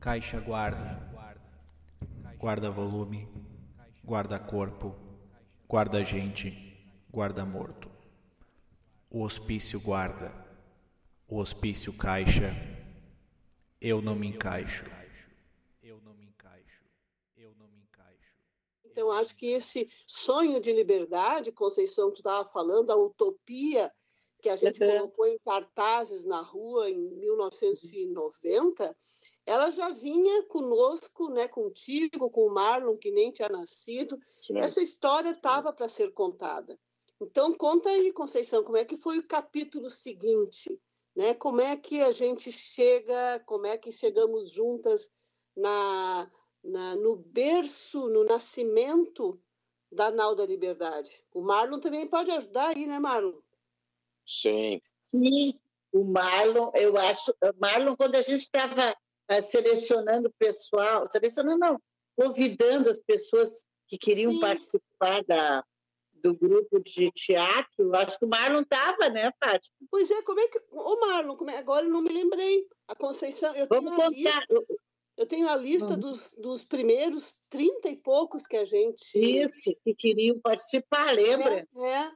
Caixa 0.00 0.40
guarda, 0.40 1.00
guarda 2.38 2.70
volume, 2.70 3.28
guarda 4.02 4.38
corpo, 4.38 4.96
guarda 5.68 6.02
gente, 6.02 6.76
guarda 7.10 7.44
morto. 7.44 7.88
O 9.10 9.22
hospício 9.22 9.80
guarda, 9.80 10.47
o 11.28 11.38
hospício 11.38 11.92
caixa 11.92 12.54
eu 13.80 14.02
não 14.02 14.16
me 14.16 14.26
encaixo. 14.26 14.86
Eu 15.82 16.00
não 16.00 16.14
me 16.14 16.24
encaixo. 16.24 16.84
Eu 17.36 17.54
não 17.56 17.68
me 17.68 17.78
encaixo. 17.78 18.34
Então, 18.84 19.12
acho 19.12 19.36
que 19.36 19.46
esse 19.46 19.88
sonho 20.06 20.58
de 20.58 20.72
liberdade, 20.72 21.52
Conceição, 21.52 22.10
tu 22.10 22.16
estava 22.18 22.48
falando, 22.48 22.90
a 22.90 22.96
utopia 22.96 23.92
que 24.40 24.48
a 24.48 24.56
gente 24.56 24.82
uhum. 24.82 24.90
colocou 24.90 25.26
em 25.26 25.38
cartazes 25.38 26.24
na 26.24 26.40
rua 26.40 26.90
em 26.90 26.98
1990, 26.98 28.96
ela 29.44 29.70
já 29.70 29.90
vinha 29.90 30.42
conosco, 30.44 31.28
né, 31.28 31.46
contigo, 31.46 32.30
com 32.30 32.46
o 32.46 32.54
Marlon, 32.54 32.96
que 32.96 33.10
nem 33.10 33.30
tinha 33.30 33.48
nascido. 33.48 34.18
Sim. 34.46 34.58
Essa 34.58 34.82
história 34.82 35.30
estava 35.30 35.72
para 35.72 35.88
ser 35.88 36.12
contada. 36.12 36.78
Então, 37.20 37.54
conta 37.54 37.90
aí, 37.90 38.12
Conceição, 38.12 38.64
como 38.64 38.76
é 38.76 38.84
que 38.84 38.96
foi 38.96 39.18
o 39.18 39.26
capítulo 39.26 39.90
seguinte? 39.90 40.80
Né? 41.16 41.34
Como 41.34 41.60
é 41.60 41.76
que 41.76 42.00
a 42.00 42.10
gente 42.10 42.50
chega, 42.52 43.40
como 43.46 43.66
é 43.66 43.76
que 43.76 43.90
chegamos 43.90 44.50
juntas 44.50 45.10
na, 45.56 46.30
na 46.62 46.96
no 46.96 47.16
berço, 47.16 48.08
no 48.08 48.24
nascimento 48.24 49.40
da 49.90 50.10
Nau 50.10 50.34
da 50.34 50.46
Liberdade? 50.46 51.22
O 51.32 51.42
Marlon 51.42 51.80
também 51.80 52.06
pode 52.06 52.30
ajudar 52.30 52.76
aí, 52.76 52.86
né, 52.86 52.98
Marlon? 52.98 53.40
Sim. 54.26 54.80
Sim, 55.00 55.58
o 55.92 56.04
Marlon, 56.04 56.70
eu 56.74 56.96
acho, 56.98 57.34
Marlon, 57.58 57.96
quando 57.96 58.14
a 58.16 58.22
gente 58.22 58.42
estava 58.42 58.92
uh, 58.92 59.42
selecionando 59.42 60.28
o 60.28 60.34
pessoal, 60.38 61.08
selecionando 61.10 61.58
não, 61.58 61.80
convidando 62.16 62.90
as 62.90 63.02
pessoas 63.02 63.64
que 63.86 63.96
queriam 63.96 64.32
Sim. 64.32 64.40
participar 64.40 65.24
da, 65.24 65.64
do 66.22 66.34
grupo 66.34 66.80
de 66.80 67.10
teatro, 67.12 67.94
acho 67.94 68.18
que 68.18 68.24
o 68.24 68.28
Marlon 68.28 68.62
estava, 68.62 69.08
né, 69.08 69.32
Fátima? 69.42 69.74
Pois 69.90 70.10
é, 70.10 70.22
como 70.22 70.40
é 70.40 70.48
que. 70.48 70.60
Ô, 70.70 71.00
Marlon, 71.00 71.36
como 71.36 71.50
é... 71.50 71.58
agora 71.58 71.86
eu 71.86 71.90
não 71.90 72.02
me 72.02 72.10
lembrei. 72.10 72.66
A 72.86 72.94
Conceição. 72.94 73.54
Eu 73.54 73.66
Vamos 73.68 73.94
tenho 73.94 73.96
contar. 73.96 74.40
Lista, 74.40 74.66
eu 75.16 75.26
tenho 75.26 75.48
a 75.48 75.56
lista 75.56 75.96
dos, 75.96 76.32
dos 76.38 76.64
primeiros 76.64 77.34
trinta 77.48 77.88
e 77.88 77.96
poucos 77.96 78.46
que 78.46 78.56
a 78.56 78.64
gente. 78.64 79.18
Isso, 79.18 79.74
que 79.82 79.94
queriam 79.94 80.38
participar, 80.40 81.12
lembra? 81.12 81.66
É. 81.76 81.82
é. 81.82 82.12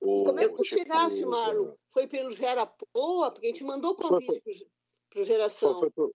O, 0.00 0.24
como 0.24 0.38
é 0.38 0.48
que 0.48 0.54
tu 0.54 0.64
chegasse, 0.64 1.24
Marlon? 1.24 1.72
Foi 1.92 2.06
pelo 2.06 2.30
Gerapoa? 2.30 3.30
Porque 3.30 3.46
a 3.46 3.50
gente 3.50 3.64
mandou 3.64 3.96
convite 3.96 4.68
para 5.10 5.22
o 5.22 5.24
Geração. 5.24 5.78
Foi, 5.78 5.90
foi, 5.90 6.10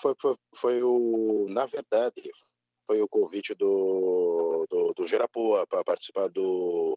foi, 0.00 0.14
foi, 0.20 0.36
foi 0.54 0.82
o. 0.82 1.46
Na 1.48 1.66
verdade, 1.66 2.30
foi 2.92 3.00
o 3.00 3.08
convite 3.08 3.54
do, 3.54 4.66
do, 4.68 4.92
do 4.92 5.06
Gerapoa 5.06 5.66
para 5.66 5.82
participar 5.82 6.28
do, 6.28 6.94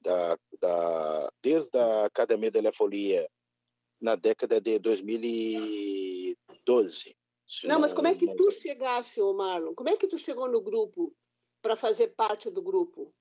da, 0.00 0.36
da, 0.60 1.30
desde 1.40 1.78
a 1.78 2.06
Academia 2.06 2.50
da 2.50 2.72
Folia 2.72 3.30
na 4.00 4.16
década 4.16 4.60
de 4.60 4.80
2012. 4.80 7.16
Não, 7.62 7.78
mas 7.78 7.94
como 7.94 8.08
é 8.08 8.14
que 8.16 8.34
tu 8.34 8.50
chegaste, 8.50 9.20
Marlon? 9.20 9.72
Como 9.72 9.88
é 9.88 9.96
que 9.96 10.08
tu 10.08 10.18
chegou 10.18 10.48
no 10.48 10.60
grupo 10.60 11.14
para 11.62 11.76
fazer 11.76 12.08
parte 12.08 12.50
do 12.50 12.60
grupo? 12.60 13.14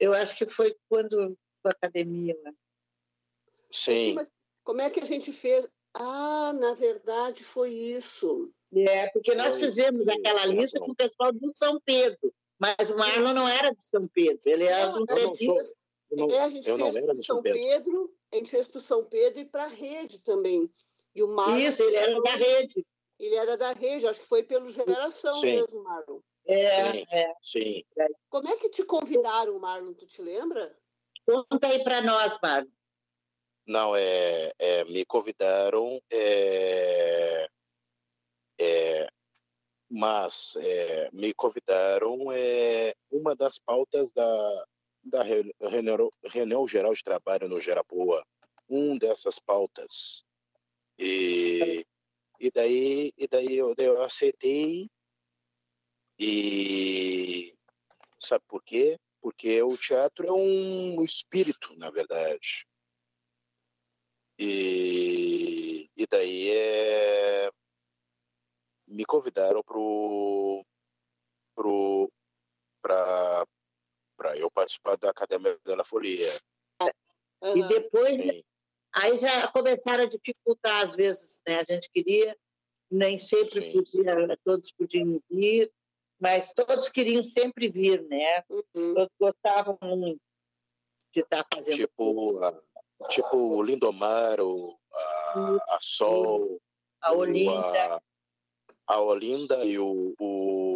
Eu 0.00 0.12
acho 0.14 0.34
que 0.34 0.46
foi 0.46 0.76
quando 0.88 1.38
a 1.64 1.70
academia. 1.70 2.36
Né? 2.42 2.52
Sim. 3.70 4.16
Como 4.64 4.80
é 4.80 4.90
que 4.90 4.98
a 4.98 5.04
gente 5.04 5.32
fez? 5.32 5.68
Ah, 5.94 6.52
na 6.54 6.74
verdade 6.74 7.44
foi 7.44 7.72
isso. 7.72 8.52
É, 8.74 9.08
porque 9.08 9.34
nós 9.34 9.56
fizemos 9.56 10.08
aquela 10.08 10.46
lista 10.46 10.80
com 10.80 10.92
o 10.92 10.96
pessoal 10.96 11.32
do 11.32 11.52
São 11.54 11.78
Pedro, 11.80 12.32
mas 12.58 12.88
o 12.88 12.96
Marlon 12.96 13.34
não 13.34 13.46
era 13.46 13.74
de 13.74 13.86
São 13.86 14.08
Pedro, 14.08 14.40
ele 14.46 14.64
era 14.64 14.90
um 14.90 15.04
serviço. 15.06 15.74
É, 16.30 16.40
a 16.40 16.48
gente 16.48 16.64
fez 16.64 17.00
para 17.04 17.16
São 17.16 17.42
Pedro. 17.42 17.58
Pedro, 17.58 18.14
a 18.32 18.36
gente 18.36 18.50
fez 18.50 18.68
para 18.68 18.78
o 18.78 18.82
São 18.82 19.04
Pedro 19.04 19.40
e 19.40 19.44
para 19.44 19.64
a 19.64 19.68
rede 19.68 20.20
também. 20.20 20.70
E 21.14 21.22
o 21.22 21.28
Marlon, 21.28 21.58
Isso, 21.58 21.82
ele 21.82 21.96
era 21.96 22.20
da 22.20 22.30
rede. 22.30 22.86
Ele 23.18 23.34
era 23.34 23.56
da 23.56 23.72
rede, 23.72 24.06
acho 24.06 24.20
que 24.20 24.26
foi 24.26 24.42
pelo 24.42 24.68
Geração 24.68 25.34
sim. 25.34 25.46
mesmo, 25.46 25.82
Marlon. 25.82 26.20
É, 26.46 26.92
sim, 26.92 27.06
é. 27.10 27.34
sim. 27.40 27.84
Como 28.28 28.48
é 28.48 28.56
que 28.56 28.68
te 28.68 28.84
convidaram, 28.84 29.58
Marlon? 29.58 29.92
Tu 29.92 30.06
te 30.06 30.22
lembra? 30.22 30.76
Conta 31.24 31.68
aí 31.68 31.84
para 31.84 32.02
nós, 32.02 32.38
Marlon. 32.42 32.68
Não, 33.66 33.94
é, 33.94 34.52
é 34.58 34.84
me 34.86 35.04
convidaram, 35.04 36.02
é, 36.10 37.48
é, 38.58 39.08
mas 39.90 40.56
é, 40.56 41.10
me 41.12 41.34
convidaram 41.34 42.32
é, 42.32 42.94
uma 43.10 43.34
das 43.34 43.58
pautas 43.58 44.12
da, 44.12 44.66
da 45.04 45.22
reunião, 45.22 46.66
geral 46.68 46.94
de 46.94 47.02
trabalho 47.02 47.48
no 47.48 47.60
Gerapoa, 47.60 48.24
um 48.68 48.96
dessas 48.96 49.38
pautas. 49.38 50.24
E 50.98 52.50
daí, 52.50 53.12
e 53.16 53.28
daí 53.28 53.56
eu, 53.56 53.74
eu 53.78 54.02
aceitei 54.02 54.90
e 56.18 57.54
sabe 58.18 58.44
por 58.48 58.62
quê? 58.62 58.98
Porque 59.20 59.62
o 59.62 59.76
teatro 59.76 60.26
é 60.26 60.32
um 60.32 61.02
espírito, 61.04 61.76
na 61.76 61.90
verdade. 61.90 62.66
E, 64.38 65.88
e 65.96 66.06
daí 66.08 66.50
é, 66.50 67.50
me 68.92 69.04
convidaram 69.04 69.62
pro, 69.62 70.64
pro, 71.54 72.12
para 72.82 73.46
eu 74.36 74.50
participar 74.50 74.96
da 74.96 75.10
Academia 75.10 75.58
da 75.64 75.84
Folia. 75.84 76.40
Uhum. 77.42 77.56
E 77.56 77.68
depois, 77.68 78.14
Sim. 78.14 78.44
aí 78.94 79.18
já 79.18 79.48
começaram 79.48 80.04
a 80.04 80.08
dificultar 80.08 80.86
às 80.86 80.94
vezes, 80.94 81.42
né? 81.46 81.64
A 81.66 81.72
gente 81.72 81.90
queria, 81.90 82.36
nem 82.90 83.18
sempre 83.18 83.70
Sim. 83.70 83.72
podia, 83.72 84.38
todos 84.44 84.70
podiam 84.72 85.20
vir, 85.28 85.72
mas 86.20 86.52
todos 86.52 86.88
queriam 86.88 87.24
sempre 87.24 87.68
vir, 87.68 88.02
né? 88.04 88.44
Uhum. 88.48 88.94
Todos 88.94 89.10
gostavam 89.18 89.78
muito 89.82 90.20
de 91.12 91.20
estar 91.20 91.44
fazendo. 91.52 91.76
Tipo, 91.76 92.38
a, 92.44 92.62
tipo 93.08 93.36
o 93.36 93.62
Lindomar, 93.62 94.40
o, 94.40 94.78
a, 94.92 95.56
a 95.70 95.78
Sol, 95.80 96.60
a 97.00 97.12
Olinda. 97.12 97.96
A, 97.96 98.02
a 98.86 99.00
Olinda 99.00 99.64
e 99.64 99.78
o, 99.78 100.14
o 100.18 100.74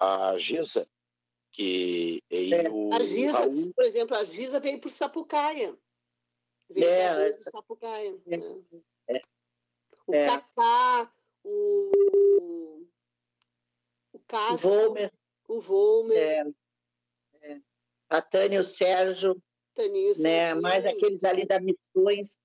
a 0.00 0.36
Giza 0.38 0.88
que 1.58 2.22
é, 2.30 2.70
o, 2.70 2.92
a 2.94 3.02
Giza, 3.02 3.40
Raul... 3.40 3.72
por 3.74 3.84
exemplo, 3.84 4.16
a 4.16 4.22
Giza 4.22 4.60
veio 4.60 4.80
por 4.80 4.92
Sapucaia. 4.92 5.76
Veio 6.70 6.86
é, 6.86 7.32
por 7.32 7.40
Sapucaia. 7.40 8.20
É, 8.26 8.36
né? 8.36 8.60
é, 9.08 9.22
o 10.06 10.14
é. 10.14 10.26
Cacá, 10.26 11.12
o, 11.42 12.86
o 14.12 14.18
Cássio, 14.28 14.54
o 14.54 14.58
Volmer. 14.58 15.12
O 15.48 15.60
Volmer. 15.60 16.54
É, 17.42 17.50
é. 17.50 17.60
A 18.08 18.22
Tânia, 18.22 18.60
o 18.60 18.64
Sérgio. 18.64 19.42
Tânia, 19.74 20.12
o 20.12 20.22
né? 20.22 20.54
Mais 20.54 20.86
aqueles 20.86 21.24
ali 21.24 21.44
da 21.44 21.60
Missões. 21.60 22.40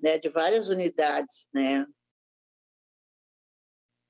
Né, 0.00 0.18
de 0.18 0.28
várias 0.28 0.68
unidades, 0.68 1.48
né? 1.54 1.86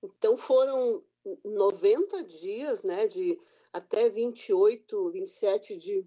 Então 0.04 0.36
foram 0.36 1.02
90 1.44 2.24
dias, 2.24 2.82
né, 2.82 3.06
de 3.06 3.38
até 3.72 4.08
28, 4.08 5.10
27 5.10 5.76
de 5.76 6.06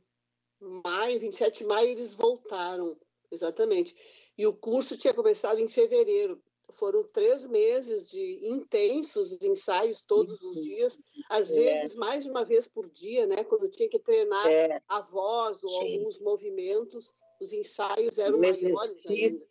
maio, 0.59 1.19
27 1.19 1.59
de 1.59 1.65
maio 1.65 1.89
eles 1.89 2.13
voltaram, 2.13 2.97
exatamente. 3.31 3.95
E 4.37 4.45
o 4.45 4.53
curso 4.53 4.97
tinha 4.97 5.13
começado 5.13 5.59
em 5.59 5.67
fevereiro. 5.67 6.41
Foram 6.73 7.03
três 7.03 7.47
meses 7.47 8.05
de 8.05 8.45
intensos 8.45 9.41
ensaios 9.41 10.01
todos 10.01 10.41
os 10.41 10.61
dias, 10.61 10.99
às 11.29 11.51
é. 11.51 11.55
vezes 11.55 11.95
mais 11.95 12.23
de 12.23 12.29
uma 12.29 12.45
vez 12.45 12.67
por 12.67 12.87
dia, 12.89 13.25
né? 13.25 13.43
Quando 13.43 13.69
tinha 13.69 13.89
que 13.89 13.97
treinar 13.97 14.47
é. 14.47 14.81
a 14.87 15.01
voz 15.01 15.63
ou 15.63 15.71
Sim. 15.71 15.97
alguns 15.97 16.19
movimentos, 16.19 17.13
os 17.39 17.53
ensaios 17.53 18.17
eram 18.17 18.37
maiores 18.37 19.05
ainda. 19.07 19.45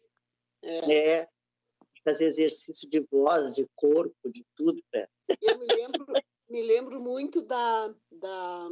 É. 0.62 0.94
é 0.94 1.28
fazer 2.06 2.26
exercício 2.26 2.88
de 2.88 3.00
voz, 3.00 3.56
de 3.56 3.68
corpo, 3.74 4.30
de 4.30 4.46
tudo. 4.54 4.80
Pra... 4.92 5.08
Eu 5.42 5.58
me 5.58 5.66
lembro, 5.66 6.06
me 6.48 6.62
lembro 6.62 7.00
muito 7.00 7.42
da, 7.42 7.92
da, 8.12 8.68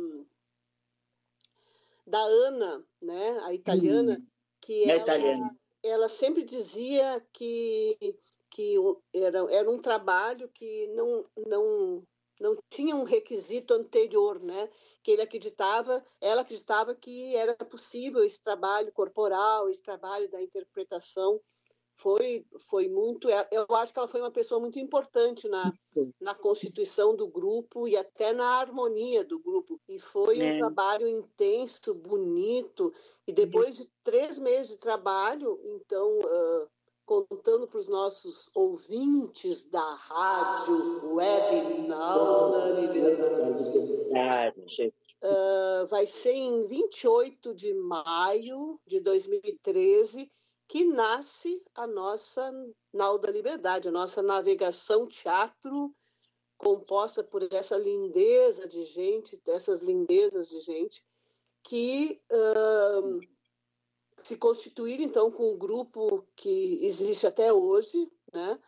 da 2.07 2.21
Ana, 2.21 2.87
né, 3.03 3.41
a 3.43 3.53
italiana, 3.53 4.19
hum, 4.21 4.27
que 4.61 4.89
ela, 4.89 5.03
italiana. 5.03 5.59
ela 5.83 6.09
sempre 6.09 6.45
dizia 6.45 7.21
que, 7.33 8.17
que 8.49 8.77
era, 9.13 9.53
era 9.53 9.69
um 9.69 9.83
trabalho 9.83 10.49
que 10.55 10.87
não, 10.95 11.25
não, 11.49 12.07
não 12.41 12.57
tinha 12.71 12.95
um 12.95 13.03
requisito 13.03 13.75
anterior, 13.75 14.41
né? 14.41 14.71
Que 15.03 15.11
ele 15.11 15.23
acreditava, 15.23 16.05
ela 16.21 16.43
acreditava 16.43 16.95
que 16.95 17.35
era 17.35 17.57
possível 17.57 18.23
esse 18.23 18.41
trabalho 18.41 18.93
corporal, 18.93 19.69
esse 19.69 19.83
trabalho 19.83 20.31
da 20.31 20.41
interpretação 20.41 21.41
foi, 21.97 22.45
foi 22.69 22.89
muito. 22.89 23.29
É, 23.29 23.49
eu 23.53 23.67
acho 23.77 23.93
que 23.93 23.99
ela 23.99 24.09
foi 24.09 24.21
uma 24.21 24.31
pessoa 24.31 24.61
muito 24.61 24.79
importante 24.79 25.49
na, 25.49 25.73
na 26.21 26.35
constituição 26.35 27.15
do 27.15 27.29
grupo 27.29 27.87
e 27.87 27.97
até 27.97 28.33
na 28.33 28.59
harmonia 28.59 29.25
do 29.25 29.39
grupo. 29.39 29.81
E 29.89 29.99
foi 29.99 30.41
é. 30.41 30.53
um 30.53 30.55
trabalho 30.55 31.07
intenso, 31.07 31.95
bonito. 31.95 32.93
E 33.27 33.33
depois 33.33 33.79
de 33.79 33.89
três 34.03 34.39
meses 34.39 34.73
de 34.73 34.79
trabalho, 34.79 35.59
então, 35.65 36.19
uh, 36.19 36.69
contando 37.07 37.69
para 37.69 37.79
os 37.79 37.89
nossos 37.89 38.51
ouvintes 38.55 39.65
da 39.65 39.95
rádio 39.95 41.15
web 41.15 41.87
na 41.87 42.81
Liberdade. 42.81 44.13
Uh, 45.23 45.87
vai 45.87 46.07
ser 46.07 46.33
em 46.33 46.67
28 46.67 47.55
de 47.55 47.73
maio 47.73 48.79
de 48.87 49.01
2013 49.01 50.31
que 50.75 50.83
nasce 50.83 51.63
a 51.73 51.87
nossa 51.87 52.53
Nau 52.93 53.17
da 53.17 53.31
Liberdade, 53.31 53.87
a 53.87 53.93
nossa 53.93 54.21
navegação 54.21 55.07
teatro, 55.07 55.95
composta 56.59 57.23
por 57.23 57.47
essa 57.53 57.77
lindeza 57.77 58.67
de 58.67 58.85
gente, 58.85 59.41
dessas 59.47 59.83
lindezas 59.83 60.49
de 60.49 60.59
gente, 60.63 61.01
que 61.63 62.21
se 64.25 64.37
constituíram 64.37 65.05
então 65.05 65.31
com 65.31 65.53
um 65.53 65.57
grupo 65.57 66.27
que 66.35 66.85
existe 66.85 67.25
até 67.25 67.53
hoje, 67.53 68.11
né? 68.33 68.59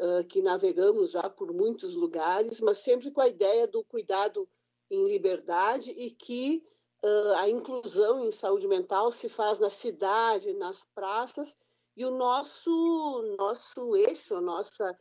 Uh, 0.00 0.24
que 0.26 0.42
navegamos 0.42 1.12
já 1.12 1.30
por 1.30 1.52
muitos 1.52 1.94
lugares, 1.94 2.60
mas 2.60 2.78
sempre 2.78 3.12
com 3.12 3.20
a 3.20 3.28
ideia 3.28 3.68
do 3.68 3.84
cuidado 3.84 4.48
em 4.90 5.06
liberdade 5.06 5.92
e 5.92 6.10
que 6.10 6.66
uh, 7.04 7.34
a 7.36 7.48
inclusão 7.48 8.24
em 8.24 8.30
saúde 8.30 8.68
mental 8.68 9.12
se 9.12 9.28
faz 9.28 9.58
na 9.60 9.70
cidade, 9.70 10.52
nas 10.54 10.86
praças, 10.94 11.56
e 11.96 12.04
o 12.04 12.10
nosso, 12.10 13.36
nosso 13.38 13.96
eixo, 13.96 14.34
a 14.34 14.40
nossa 14.40 14.96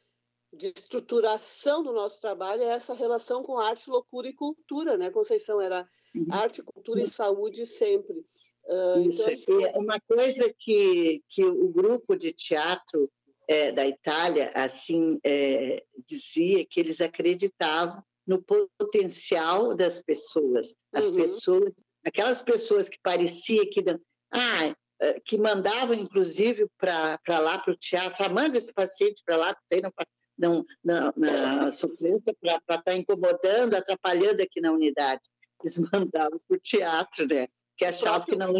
de 0.53 0.67
estruturação 0.67 1.81
do 1.81 1.93
nosso 1.93 2.19
trabalho 2.19 2.61
é 2.61 2.65
essa 2.65 2.93
relação 2.93 3.41
com 3.41 3.57
arte, 3.57 3.89
loucura 3.89 4.27
e 4.27 4.33
cultura, 4.33 4.97
né, 4.97 5.09
Conceição? 5.09 5.61
Era 5.61 5.87
uhum. 6.13 6.25
arte, 6.29 6.61
cultura 6.61 7.01
e 7.01 7.07
saúde 7.07 7.65
sempre. 7.65 8.17
Uh, 8.65 9.09
Isso. 9.09 9.29
Então, 9.29 9.65
é 9.65 9.77
uma 9.77 9.99
coisa 10.01 10.53
que, 10.59 11.23
que 11.29 11.45
o 11.45 11.69
grupo 11.69 12.17
de 12.17 12.33
teatro 12.33 13.09
é, 13.47 13.71
da 13.71 13.87
Itália 13.87 14.51
assim 14.53 15.19
é, 15.23 15.83
dizia 16.05 16.65
que 16.65 16.79
eles 16.79 17.01
acreditavam 17.01 18.03
no 18.27 18.43
potencial 18.77 19.75
das 19.75 20.01
pessoas. 20.01 20.75
As 20.93 21.09
uhum. 21.09 21.15
pessoas 21.15 21.75
aquelas 22.05 22.41
pessoas 22.41 22.89
que 22.89 22.99
parecia 23.01 23.69
que 23.69 23.83
ah, 24.31 24.75
eh, 25.01 25.19
que 25.25 25.37
mandavam 25.37 25.95
inclusive 25.95 26.67
para 26.77 27.19
lá 27.27 27.59
para 27.59 27.73
o 27.73 27.77
teatro, 27.77 28.23
ah, 28.23 28.29
manda 28.29 28.57
esse 28.57 28.73
paciente 28.73 29.21
para 29.25 29.37
lá, 29.37 29.53
porque 29.53 29.81
não 29.81 29.91
não, 30.37 30.65
não, 30.83 31.13
na 31.15 31.71
sofrência 31.71 32.35
para 32.41 32.55
estar 32.55 32.81
tá 32.81 32.95
incomodando, 32.95 33.75
atrapalhando 33.75 34.41
aqui 34.41 34.59
na 34.59 34.71
unidade. 34.71 35.21
Eles 35.61 35.77
mandavam 35.93 36.41
para 36.47 36.57
o 36.57 36.59
teatro, 36.59 37.27
né? 37.27 37.47
Que 37.77 37.85
achavam 37.85 38.25
que, 38.25 38.35
não 38.35 38.53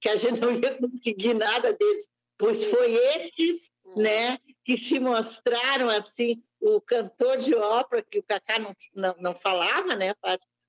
que 0.00 0.08
a 0.08 0.16
gente 0.16 0.40
não 0.40 0.52
ia 0.52 0.78
conseguir 0.78 1.34
nada 1.34 1.74
deles. 1.74 2.08
Pois 2.38 2.64
foi 2.64 2.94
esses 2.94 3.70
né, 3.96 4.38
que 4.64 4.76
se 4.76 5.00
mostraram 5.00 5.90
assim, 5.90 6.42
o 6.60 6.80
cantor 6.80 7.36
de 7.38 7.54
ópera, 7.54 8.02
que 8.02 8.18
o 8.18 8.22
Cacá 8.22 8.58
não, 8.58 8.74
não, 8.94 9.14
não 9.18 9.34
falava, 9.34 9.96
né, 9.96 10.14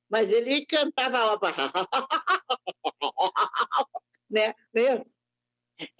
mas 0.09 0.31
ele 0.31 0.65
cantava 0.65 1.19
a 1.19 1.33
ópera. 1.33 1.55
né? 4.29 4.53
É, 4.75 5.03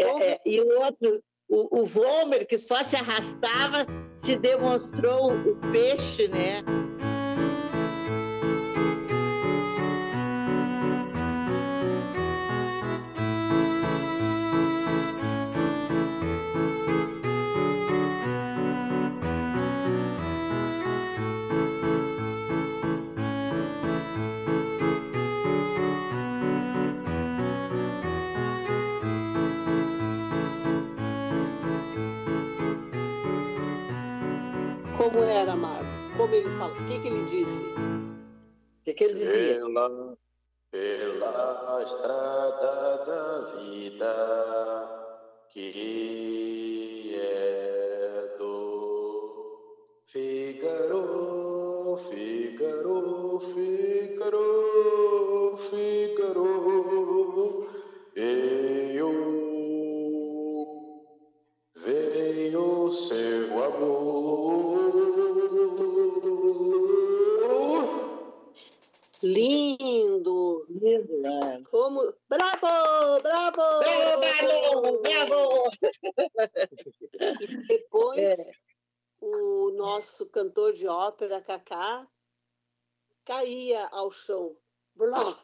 é, 0.02 0.42
e 0.46 0.62
o 0.62 0.82
outro, 0.82 1.24
o, 1.48 1.82
o 1.82 1.86
Vomer, 1.86 2.48
que 2.48 2.58
só 2.58 2.84
se 2.84 2.96
arrastava, 2.96 3.86
se 4.16 4.38
demonstrou 4.38 5.34
o 5.34 5.56
peixe, 5.72 6.28
né? 6.28 6.64
Como 35.12 35.24
era, 35.24 35.56
Marco? 35.56 35.88
Como 36.18 36.36
ele 36.36 36.48
fala? 36.60 36.72
O 36.72 36.86
que, 36.86 37.00
que 37.00 37.08
ele 37.08 37.24
disse? 37.26 37.64
O 37.64 38.84
que, 38.86 38.94
que 38.94 39.04
ele 39.06 39.16
dizia? 39.16 39.56
Pela, 39.56 40.16
pela 40.70 41.84
estrada 41.84 43.06
da 43.08 43.40
vida 43.58 44.16
que 45.50 46.49
Lindo! 69.50 70.66
Lindo? 70.70 71.68
Como. 71.72 72.14
Bravo! 72.30 73.20
Bravo! 73.24 73.80
Bravo, 73.80 74.20
bravo, 74.22 75.02
bravo! 75.02 75.70
E 77.42 77.48
depois 77.68 78.40
É. 78.40 78.52
o 79.20 79.72
nosso 79.72 80.28
cantor 80.28 80.74
de 80.74 80.88
ópera, 80.88 81.42
Cacá, 81.42 82.08
caía 83.26 83.88
ao 83.88 84.12
chão. 84.12 84.56
Blá! 84.96 85.44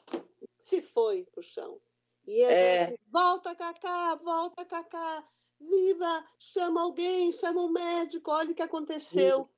Se 0.60 0.82
foi 0.82 1.24
pro 1.32 1.42
chão. 1.42 1.80
E 2.28 2.42
ele 2.42 2.54
É. 2.54 2.86
disse, 2.88 3.00
volta, 3.12 3.56
Cacá, 3.56 4.16
volta, 4.16 4.66
Cacá, 4.66 5.28
viva, 5.60 6.24
chama 6.38 6.82
alguém, 6.84 7.32
chama 7.32 7.62
um 7.64 7.70
médico, 7.72 8.30
olha 8.32 8.52
o 8.52 8.56
que 8.56 8.62
aconteceu. 8.62 9.50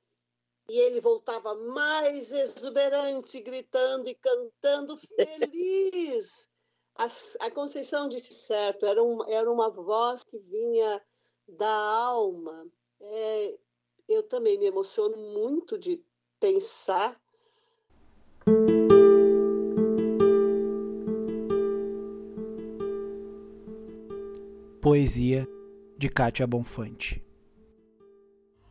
E 0.68 0.78
ele 0.78 1.00
voltava 1.00 1.54
mais 1.54 2.30
exuberante, 2.30 3.40
gritando 3.40 4.08
e 4.08 4.14
cantando 4.14 4.98
feliz. 4.98 6.48
A, 6.94 7.06
a 7.46 7.50
Conceição 7.50 8.08
disse 8.08 8.34
certo, 8.34 8.84
era, 8.84 9.02
um, 9.02 9.24
era 9.28 9.50
uma 9.50 9.70
voz 9.70 10.22
que 10.24 10.38
vinha 10.38 11.02
da 11.48 11.70
alma. 11.70 12.66
É, 13.00 13.58
eu 14.08 14.22
também 14.22 14.58
me 14.58 14.66
emociono 14.66 15.16
muito 15.16 15.78
de 15.78 16.02
pensar. 16.40 17.18
Poesia 24.82 25.46
de 25.96 26.08
Kátia 26.08 26.46
Bonfante. 26.46 27.27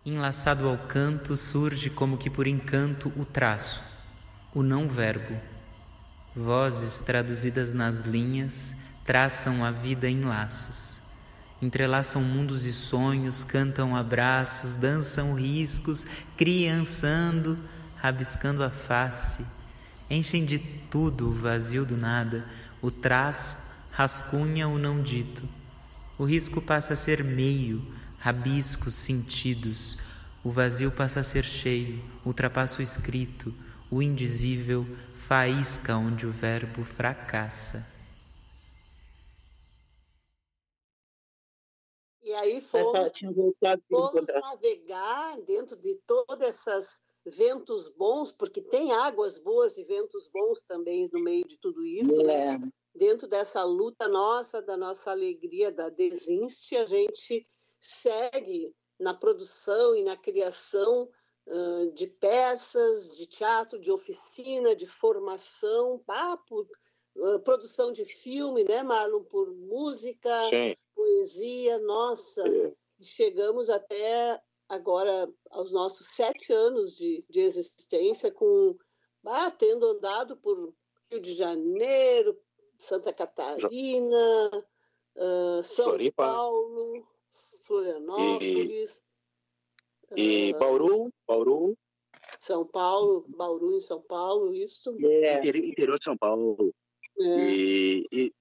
Enlaçado 0.10 0.70
ao 0.70 0.78
canto 0.78 1.36
surge 1.36 1.90
como 1.90 2.18
que 2.18 2.30
por 2.30 2.48
encanto 2.48 3.12
o 3.18 3.26
traço, 3.26 3.82
o 4.54 4.64
não 4.64 4.88
verbo. 4.88 5.36
Vozes 6.34 7.02
traduzidas 7.02 7.74
nas 7.74 8.00
linhas 8.04 8.74
traçam 9.06 9.66
a 9.66 9.70
vida 9.70 10.08
em 10.08 10.22
laços. 10.22 11.02
Entrelaçam 11.62 12.22
mundos 12.24 12.64
e 12.64 12.72
sonhos, 12.72 13.44
cantam 13.44 13.98
abraços, 13.98 14.76
dançam 14.76 15.34
riscos, 15.34 16.08
criançando, 16.38 17.60
rabiscando 17.98 18.64
a 18.64 18.70
face. 18.70 19.46
Enchem 20.10 20.46
de 20.46 20.58
tudo 20.90 21.32
o 21.32 21.34
vazio 21.34 21.84
do 21.84 21.98
nada, 21.98 22.46
o 22.82 22.90
traço 22.90 23.58
rascunha 23.92 24.70
o 24.70 24.80
não 24.80 25.02
dito. 25.04 25.44
O 26.18 26.24
risco 26.24 26.62
passa 26.62 26.94
a 26.94 26.96
ser 26.96 27.26
meio, 27.26 27.97
rabiscos, 28.20 28.96
sentidos. 28.96 29.98
O 30.44 30.52
vazio 30.52 30.92
passa 30.92 31.20
a 31.20 31.24
ser 31.24 31.44
cheio, 31.44 32.00
ultrapassa 32.26 32.80
o 32.80 32.84
escrito, 32.84 33.54
o 33.92 34.02
indizível 34.02 34.86
faísca 35.28 35.98
onde 35.98 36.26
o 36.26 36.32
verbo 36.32 36.84
fracassa. 36.86 37.86
E 42.24 42.34
aí 42.34 42.62
fomos 42.62 43.12
encontrar. 43.22 44.42
navegar 44.42 45.40
dentro 45.42 45.78
de 45.78 45.96
todas 46.06 46.42
essas 46.42 47.02
ventos 47.26 47.90
bons, 47.90 48.32
porque 48.32 48.62
tem 48.62 48.92
águas 48.92 49.38
boas 49.38 49.78
e 49.78 49.84
ventos 49.84 50.28
bons 50.28 50.62
também 50.64 51.10
no 51.12 51.22
meio 51.22 51.46
de 51.46 51.58
tudo 51.58 51.86
isso, 51.86 52.22
né? 52.24 52.56
É. 52.56 52.60
Dentro 52.98 53.28
dessa 53.28 53.64
luta 53.64 54.08
nossa, 54.08 54.62
da 54.62 54.76
nossa 54.76 55.12
alegria, 55.12 55.72
da 55.72 55.90
Desinste, 55.90 56.76
a 56.76 56.86
gente 56.86 57.48
segue 57.80 58.74
na 59.00 59.14
produção 59.14 59.96
e 59.96 60.04
na 60.04 60.18
criação 60.18 61.10
ãh, 61.48 61.90
de 61.94 62.08
peças, 62.08 63.10
de 63.16 63.26
teatro, 63.28 63.80
de 63.80 63.92
oficina, 63.92 64.76
de 64.76 64.86
formação, 64.86 66.02
ah, 66.08 66.38
por, 66.48 66.68
ãh, 67.18 67.40
produção 67.40 67.92
de 67.92 68.06
filme, 68.06 68.64
né, 68.64 68.84
Marlon? 68.84 69.24
Por 69.24 69.54
música, 69.54 70.30
Sim. 70.50 70.76
poesia, 70.96 71.78
nossa, 71.80 72.44
chegamos 73.00 73.70
até 73.70 74.42
agora 74.68 75.32
aos 75.50 75.72
nossos 75.72 76.08
sete 76.08 76.52
anos 76.52 76.98
de, 76.98 77.24
de 77.30 77.40
existência, 77.40 78.32
com 78.32 78.76
ah, 79.26 79.52
tendo 79.52 79.86
andado 79.86 80.38
por 80.38 80.74
Rio 81.12 81.22
de 81.22 81.34
Janeiro, 81.34 82.38
Santa 82.80 83.14
Catarina, 83.14 84.66
ah, 85.18 85.62
São 85.64 85.86
Floripa. 85.86 86.24
Paulo, 86.24 87.08
Florianópolis, 87.68 89.02
E 90.16 90.54
ah, 90.54 90.58
Bauru, 90.58 91.12
Bauru, 91.28 91.78
São 92.40 92.66
Paulo, 92.66 93.26
Bauru 93.28 93.76
em 93.76 93.82
São 93.82 94.02
Paulo, 94.02 94.56
isso. 94.56 94.96
É. 95.04 95.40
interi- 95.40 95.70
interior 95.70 96.00
de 96.00 96.06
São 96.06 96.18
Paulo. 96.18 96.74
É. 97.20 97.24
E, 97.50 98.08
e, 98.12 98.34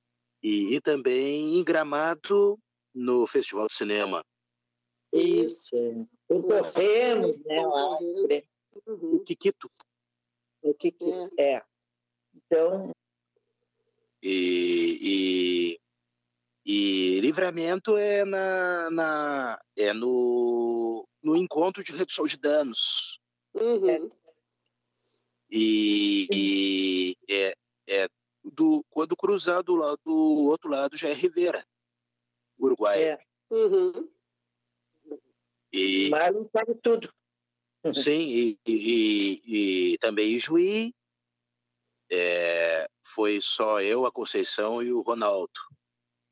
e, 0.42 0.74
e 0.76 0.80
também 0.80 1.58
em 1.58 1.64
Gramado, 1.64 2.58
no 2.94 3.26
Festival 3.26 3.66
de 3.66 3.74
Cinema. 3.74 4.24
Isso. 5.12 5.74
é. 5.74 6.06
Concorremos, 6.28 7.36
né? 7.44 7.62
Uhum. 8.86 9.16
O 9.16 9.20
Kikito. 9.24 9.70
O 10.62 10.74
que 10.74 10.90
que 10.92 11.10
é? 11.38 11.62
Então, 12.34 12.92
E, 14.22 14.98
e, 15.00 15.80
e 16.66 17.20
livramento 17.20 17.96
é, 17.96 18.24
na, 18.24 18.90
na, 18.90 19.60
é 19.76 19.92
no, 19.92 21.06
no 21.22 21.36
encontro 21.36 21.84
de 21.84 21.92
redução 21.92 22.26
de 22.26 22.36
danos. 22.36 23.20
Uhum. 23.54 24.10
E, 25.48 26.26
e 26.32 27.16
é, 27.30 27.54
é 27.88 28.08
do, 28.42 28.84
quando 28.90 29.16
cruzar 29.16 29.62
do, 29.62 29.76
lado, 29.76 30.00
do 30.04 30.48
outro 30.48 30.68
lado 30.68 30.96
já 30.96 31.08
é 31.08 31.12
Rivera, 31.12 31.64
Uruguai. 32.58 33.00
é, 33.00 33.18
Uhum. 33.48 34.08
E, 35.72 36.08
Marlon 36.10 36.48
sabe 36.50 36.74
tudo. 36.82 37.12
sim, 37.94 38.28
e, 38.28 38.58
e, 38.66 39.92
e 39.92 39.98
também 39.98 40.30
Ijuí. 40.30 40.92
É, 42.10 42.88
foi 43.04 43.40
só 43.40 43.80
eu, 43.80 44.06
a 44.06 44.12
Conceição 44.12 44.82
e 44.82 44.92
o 44.92 45.00
Ronaldo. 45.00 45.60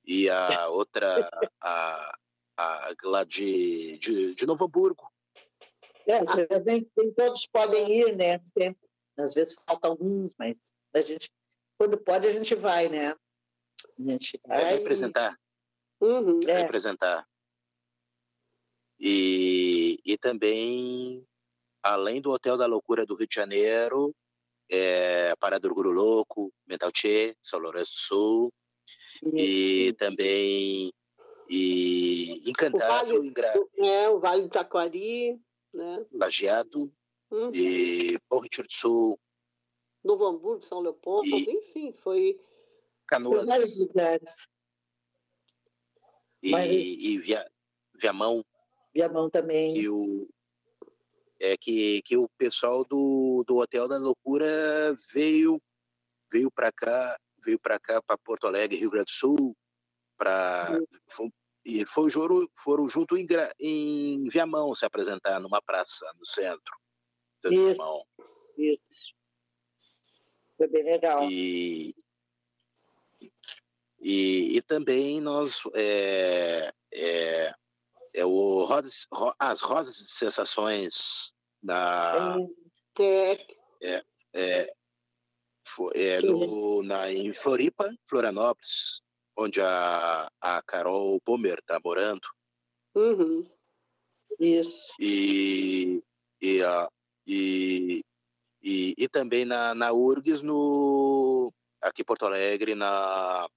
E 0.06 0.28
a 0.28 0.68
outra, 0.68 1.28
a, 1.60 2.18
a, 2.58 2.94
lá 3.04 3.24
de, 3.24 3.98
de, 3.98 4.34
de 4.34 4.46
Novo 4.46 4.64
Hamburgo. 4.64 5.10
É, 6.06 6.18
às 6.18 6.34
vezes 6.48 6.64
nem, 6.64 6.90
nem 6.96 7.12
todos 7.14 7.46
podem 7.46 7.90
ir, 7.90 8.16
né? 8.16 8.38
Sempre. 8.46 8.84
Às 9.16 9.32
vezes 9.32 9.54
falta 9.66 9.88
alguns, 9.88 10.30
mas 10.38 10.56
a 10.94 11.00
gente, 11.00 11.30
quando 11.78 11.96
pode, 11.96 12.26
a 12.26 12.32
gente 12.32 12.54
vai, 12.54 12.88
né? 12.88 13.10
A 13.98 14.02
gente 14.02 14.40
Vai 14.46 14.60
vai. 14.60 14.74
representar. 14.74 15.38
Uhum. 16.00 16.40
É. 16.46 16.62
representar. 16.62 17.26
E, 18.98 19.98
e 20.04 20.18
também, 20.18 21.26
além 21.82 22.20
do 22.20 22.30
Hotel 22.30 22.56
da 22.56 22.66
Loucura 22.66 23.06
do 23.06 23.14
Rio 23.14 23.26
de 23.26 23.34
Janeiro, 23.34 24.14
é, 24.70 25.34
Parada 25.36 25.68
do 25.68 25.74
Guru 25.74 25.92
Louco, 25.92 26.52
Mental 26.66 26.90
Che, 26.94 27.36
São 27.42 27.58
Lourenço 27.58 27.92
do 27.92 27.98
Sul, 27.98 28.52
e 29.22 29.92
também 29.94 30.92
e 31.48 32.42
O 32.46 32.50
Encantado, 32.50 33.12
Vale, 33.12 33.26
Engra, 33.28 33.52
é, 33.78 34.08
o 34.08 34.18
Vale 34.18 34.42
do 34.44 34.48
Taquari, 34.48 35.38
né? 35.72 36.06
Lajeado 36.12 36.92
Uhum. 37.30 37.50
e 37.54 38.18
Bom 38.30 38.38
Retiro 38.40 38.66
do 38.66 38.72
Sul, 38.72 39.18
Novo 40.02 40.26
Hamburgo, 40.26 40.62
São 40.62 40.80
Leopoldo, 40.80 41.26
E- 41.28 41.50
enfim, 41.50 41.92
foi. 41.92 42.40
Canoas 43.06 43.46
vários 43.46 43.78
lugares. 43.78 44.46
e, 46.42 46.50
Mas- 46.50 46.70
e 46.70 47.18
Via, 47.18 47.50
Viamão, 47.94 48.44
Viamão 48.94 49.28
também. 49.30 49.74
que 49.74 49.88
o 49.88 50.28
é 51.40 51.56
que, 51.56 52.00
que 52.02 52.16
o 52.16 52.28
pessoal 52.38 52.84
do, 52.84 53.44
do 53.46 53.56
Hotel 53.56 53.88
da 53.88 53.98
Loucura 53.98 54.94
veio 55.12 55.60
veio 56.32 56.50
para 56.50 56.72
cá 56.72 57.18
veio 57.44 57.58
para 57.58 57.78
cá 57.78 58.02
para 58.02 58.18
Porto 58.18 58.46
Alegre 58.46 58.78
Rio 58.78 58.90
Grande 58.90 59.06
do 59.06 59.10
Sul 59.12 59.56
para 60.16 60.78
e 61.64 61.86
foi 61.86 62.10
juro 62.10 62.50
foram 62.56 62.88
junto 62.88 63.16
em, 63.16 63.26
em 63.58 64.28
Viamão 64.28 64.74
se 64.74 64.84
apresentar 64.84 65.40
numa 65.40 65.62
praça 65.62 66.04
no 66.18 66.26
centro 66.26 66.74
Isso. 67.44 67.50
Viamão. 67.50 68.04
Isso. 68.56 69.14
Foi 70.56 70.68
bem 70.68 70.84
legal. 70.84 71.28
e 71.30 71.92
e, 74.00 74.58
e 74.58 74.62
também 74.62 75.18
nós 75.18 75.62
é, 75.74 76.70
é, 76.92 77.54
é 78.12 78.24
o 78.26 78.64
rodas, 78.64 79.06
ro- 79.10 79.34
as 79.38 79.62
rosas 79.62 79.96
de 79.96 80.10
sensações 80.10 81.32
da 81.62 82.36
É, 82.36 83.46
É, 83.80 84.04
é, 84.34 84.74
foi, 85.64 85.92
é 85.94 86.20
no, 86.20 86.82
na, 86.82 87.12
em 87.12 87.32
Floripa, 87.32 87.92
Florianópolis, 88.08 89.00
onde 89.36 89.60
a, 89.60 90.28
a 90.40 90.62
Carol 90.62 91.20
Bomer 91.24 91.58
está 91.58 91.80
morando. 91.84 92.26
Uhum. 92.94 93.44
Isso. 94.38 94.92
E, 95.00 96.02
e, 96.40 96.62
a, 96.62 96.88
e, 97.26 98.02
e, 98.62 98.94
e, 98.96 99.08
também 99.08 99.44
na, 99.44 99.74
na 99.74 99.92
URGS, 99.92 100.42
no, 100.42 101.52
aqui 101.80 102.02
em 102.02 102.04
Porto 102.04 102.26
Alegre, 102.26 102.74
na, 102.74 103.48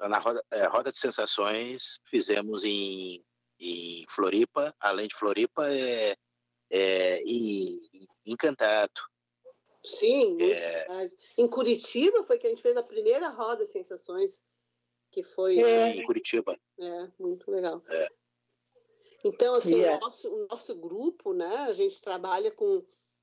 na 0.00 0.18
roda, 0.18 0.44
é, 0.50 0.66
roda 0.66 0.90
de 0.90 0.98
Sensações, 0.98 1.98
fizemos 2.04 2.64
em, 2.64 3.24
em 3.60 4.04
Floripa, 4.08 4.74
além 4.80 5.08
de 5.08 5.14
Floripa, 5.14 5.68
é, 5.70 6.16
é 6.70 7.22
em, 7.22 7.78
Encantado. 8.26 9.02
Sim, 9.84 10.38
é... 10.40 11.06
em 11.36 11.46
Curitiba 11.46 12.24
foi 12.24 12.38
que 12.38 12.46
a 12.46 12.50
gente 12.50 12.62
fez 12.62 12.74
a 12.76 12.82
primeira 12.82 13.28
roda 13.28 13.66
de 13.66 13.70
sensações, 13.70 14.42
que 15.10 15.22
foi 15.22 15.58
é. 15.60 15.96
em 15.96 16.06
Curitiba. 16.06 16.58
É, 16.78 17.08
muito 17.18 17.50
legal. 17.50 17.82
É. 17.90 18.08
Então, 19.22 19.54
assim, 19.54 19.76
yeah. 19.76 19.96
o, 19.96 20.00
nosso, 20.00 20.28
o 20.28 20.46
nosso 20.46 20.74
grupo, 20.74 21.32
né, 21.32 21.56
a 21.68 21.72
gente 21.72 22.00
trabalha 22.00 22.50
com, 22.50 22.82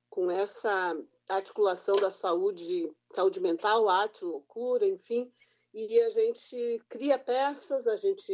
com 0.10 0.30
essa 0.30 0.96
articulação 1.28 1.96
da 1.96 2.12
saúde, 2.12 2.92
saúde 3.14 3.40
mental, 3.40 3.90
arte, 3.90 4.24
loucura, 4.24 4.86
enfim, 4.86 5.32
e 5.74 6.00
a 6.02 6.10
gente 6.10 6.84
cria 6.90 7.18
peças, 7.18 7.88
a 7.88 7.96
gente 7.96 8.34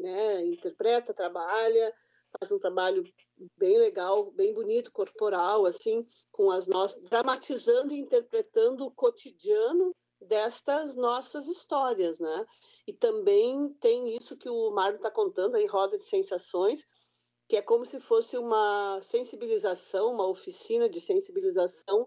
né, 0.00 0.44
interpreta, 0.44 1.14
trabalha, 1.14 1.92
faz 2.38 2.52
um 2.52 2.58
trabalho 2.58 3.04
bem 3.56 3.78
legal, 3.78 4.30
bem 4.32 4.52
bonito, 4.52 4.92
corporal, 4.92 5.66
assim, 5.66 6.06
com 6.30 6.50
as 6.50 6.66
nossas, 6.66 7.02
dramatizando 7.02 7.92
e 7.92 7.98
interpretando 7.98 8.84
o 8.84 8.90
cotidiano 8.90 9.94
destas 10.20 10.94
nossas 10.94 11.46
histórias, 11.46 12.18
né? 12.18 12.44
E 12.86 12.92
também 12.92 13.68
tem 13.80 14.16
isso 14.16 14.36
que 14.36 14.48
o 14.48 14.70
Mário 14.70 14.96
está 14.96 15.10
contando 15.10 15.56
aí, 15.56 15.66
roda 15.66 15.98
de 15.98 16.04
sensações, 16.04 16.84
que 17.48 17.56
é 17.56 17.62
como 17.62 17.84
se 17.84 18.00
fosse 18.00 18.38
uma 18.38 18.98
sensibilização, 19.02 20.12
uma 20.12 20.26
oficina 20.26 20.88
de 20.88 21.00
sensibilização 21.00 22.06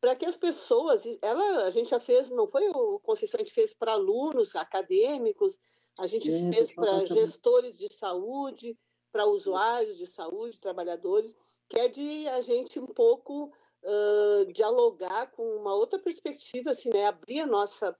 para 0.00 0.14
que 0.14 0.26
as 0.26 0.36
pessoas, 0.36 1.04
ela, 1.22 1.64
a 1.64 1.70
gente 1.70 1.88
já 1.88 1.98
fez, 1.98 2.28
não 2.28 2.46
foi 2.46 2.68
o 2.68 2.98
Conceição, 3.00 3.38
a 3.38 3.42
gente 3.42 3.54
fez 3.54 3.72
para 3.72 3.92
alunos 3.92 4.54
acadêmicos, 4.54 5.58
a 5.98 6.06
gente 6.06 6.30
é, 6.30 6.52
fez 6.52 6.74
para 6.74 7.06
gestores 7.06 7.78
de 7.78 7.90
saúde, 7.90 8.76
para 9.14 9.26
usuários 9.26 9.96
de 9.96 10.08
saúde, 10.08 10.58
trabalhadores, 10.58 11.32
que 11.68 11.78
é 11.78 11.86
de 11.86 12.26
a 12.26 12.40
gente 12.40 12.80
um 12.80 12.86
pouco 12.86 13.44
uh, 13.84 14.52
dialogar 14.52 15.30
com 15.30 15.44
uma 15.56 15.72
outra 15.72 16.00
perspectiva, 16.00 16.72
assim, 16.72 16.90
né? 16.90 17.06
abrir 17.06 17.38
a 17.38 17.46
nossa 17.46 17.96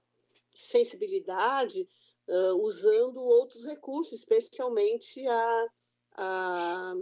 sensibilidade 0.53 1.87
uh, 2.27 2.61
usando 2.61 3.23
outros 3.23 3.63
recursos, 3.63 4.11
especialmente 4.11 5.25
a, 5.25 5.67
a, 6.17 6.93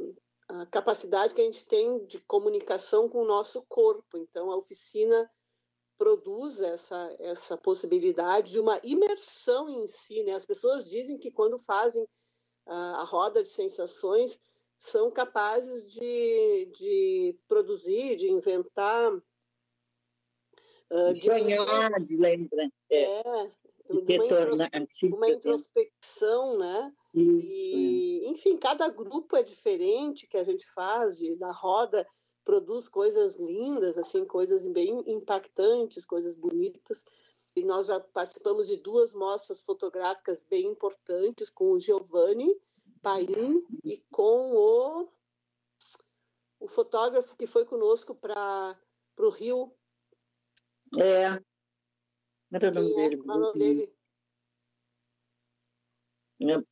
a 0.49 0.65
capacidade 0.67 1.34
que 1.34 1.41
a 1.41 1.45
gente 1.45 1.65
tem 1.65 2.06
de 2.06 2.19
comunicação 2.19 3.10
com 3.10 3.23
o 3.23 3.28
nosso 3.28 3.63
corpo. 3.63 4.15
Então, 4.15 4.52
a 4.52 4.58
oficina 4.58 5.28
produz 5.97 6.62
essa, 6.62 7.15
essa 7.19 7.58
possibilidade 7.58 8.52
de 8.52 8.60
uma 8.60 8.80
imersão 8.84 9.67
em 9.67 9.88
si. 9.88 10.21
Né? 10.21 10.34
As 10.34 10.45
pessoas 10.45 10.88
dizem 10.88 11.17
que 11.17 11.32
quando 11.32 11.58
fazem 11.58 12.08
a, 12.65 13.04
roda 13.04 13.41
de 13.41 13.49
sensações, 13.49 14.39
são 14.78 15.12
capazes 15.12 15.91
de, 15.91 16.65
de 16.73 17.36
produzir, 17.47 18.15
de 18.15 18.30
inventar. 18.30 19.13
Uh, 20.91 21.13
de 21.13 21.21
sonhar, 21.21 21.91
de 22.02 22.17
lembrar. 22.17 22.69
É, 22.89 23.04
é 23.04 23.52
de 23.89 24.17
uma, 24.17 24.28
tornar, 24.28 24.71
uma 25.04 25.30
introspecção, 25.30 26.58
né? 26.58 26.93
Isso. 27.13 27.47
E, 27.47 28.28
enfim, 28.28 28.58
cada 28.58 28.88
grupo 28.89 29.36
é 29.36 29.43
diferente 29.43 30.28
que 30.28 30.38
a 30.38 30.43
gente 30.43 30.65
faz 30.71 31.17
de, 31.17 31.36
da 31.36 31.52
roda 31.52 32.08
produz 32.43 32.89
coisas 32.89 33.38
lindas, 33.38 33.97
assim, 33.97 34.26
coisas 34.26 34.67
bem 34.67 35.04
impactantes, 35.08 36.06
coisas 36.06 36.36
bonitas. 36.36 37.06
E 37.56 37.63
nós 37.63 37.88
já 37.88 38.00
participamos 38.00 38.68
de 38.68 38.78
duas 38.78 39.13
mostras 39.13 39.62
fotográficas 39.62 40.44
bem 40.44 40.66
importantes 40.66 41.50
com 41.50 41.72
o 41.72 41.80
Giovanni 41.80 42.60
Paim 43.02 43.63
e 43.84 43.98
com 44.10 44.56
o, 44.56 45.10
o 46.60 46.68
fotógrafo 46.68 47.38
que 47.38 47.46
foi 47.46 47.66
conosco 47.66 48.16
para 48.16 48.78
o 49.18 49.30
Rio. 49.30 49.72
É. 50.98 51.39
Era 52.52 52.70
o 52.70 52.74
nome 52.74 52.92
é? 52.92 52.96
dele. 52.96 53.22
O 53.22 53.26
nome 53.26 53.60
dele? 53.60 53.96
Não, 56.39 56.66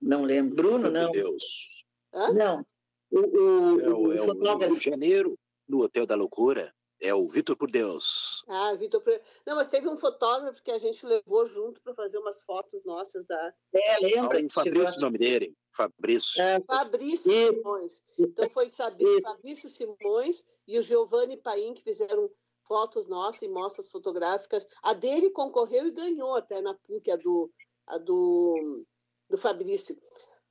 não 0.00 0.24
lembro. 0.24 0.56
Bruno, 0.56 0.90
não. 0.90 1.12
Deus. 1.12 1.84
Hã? 2.12 2.32
Não. 2.32 2.66
O, 3.10 3.20
o, 3.20 3.80
é 3.80 3.88
o, 3.88 3.98
o, 3.98 4.12
é 4.12 4.18
fotógrafo. 4.18 4.64
O 4.64 4.74
Rio 4.74 4.78
de 4.78 4.84
Janeiro, 4.84 5.38
no 5.68 5.82
Hotel 5.82 6.06
da 6.06 6.14
Loucura. 6.14 6.74
É 7.00 7.14
o 7.14 7.26
Vitor 7.28 7.56
por 7.56 7.70
Deus. 7.70 8.42
Ah, 8.48 8.74
Vitor 8.74 9.02
por 9.02 9.20
Não, 9.46 9.56
mas 9.56 9.68
teve 9.68 9.88
um 9.88 9.96
fotógrafo 9.96 10.62
que 10.62 10.70
a 10.70 10.78
gente 10.78 11.04
levou 11.04 11.44
junto 11.44 11.80
para 11.82 11.94
fazer 11.94 12.18
umas 12.18 12.42
fotos 12.42 12.82
nossas 12.84 13.26
da. 13.26 13.54
É, 13.74 13.98
lembra? 13.98 14.40
Ah, 14.40 14.46
o 14.46 14.50
Fabrício, 14.50 14.96
o 14.96 15.00
nome 15.00 15.18
dele. 15.18 15.54
Fabrício. 15.74 16.40
É, 16.42 16.60
Fabrício 16.60 17.30
e... 17.30 17.54
Simões. 17.54 18.02
Então 18.18 18.48
foi 18.50 18.70
Fabrício, 18.70 19.22
Fabrício 19.22 19.68
Simões 19.68 20.44
e 20.66 20.78
o 20.78 20.82
Giovanni 20.82 21.36
Paim 21.36 21.74
que 21.74 21.82
fizeram 21.82 22.30
fotos 22.66 23.06
nossas 23.06 23.42
e 23.42 23.48
mostras 23.48 23.90
fotográficas. 23.90 24.66
A 24.82 24.92
dele 24.94 25.30
concorreu 25.30 25.86
e 25.86 25.92
ganhou 25.92 26.34
até 26.34 26.60
na 26.60 26.74
PUC, 26.74 27.10
a 27.10 27.16
do, 27.16 27.50
a 27.86 27.98
do, 27.98 28.84
do 29.28 29.36
Fabrício. 29.36 29.96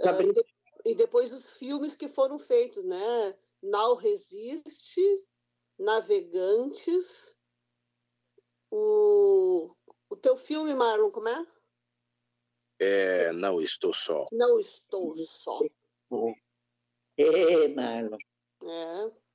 Fabrício. 0.02 0.42
Uh, 0.42 0.46
e, 0.86 0.92
e 0.92 0.96
depois 0.96 1.34
os 1.34 1.52
filmes 1.52 1.96
que 1.96 2.08
foram 2.08 2.38
feitos, 2.38 2.84
né? 2.84 3.36
Now 3.62 3.96
Resiste, 3.96 5.02
Navegantes. 5.78 7.36
O, 8.72 9.74
o 10.10 10.16
teu 10.16 10.36
filme, 10.36 10.74
Marlon, 10.74 11.12
como 11.12 11.30
é? 11.30 11.48
É, 12.80 13.32
não 13.34 13.62
estou 13.62 13.94
só. 13.94 14.28
Não 14.32 14.60
estou 14.60 15.16
só. 15.18 15.60
É, 17.18 17.68
Marlon. 17.70 18.18
É. 18.64 19.26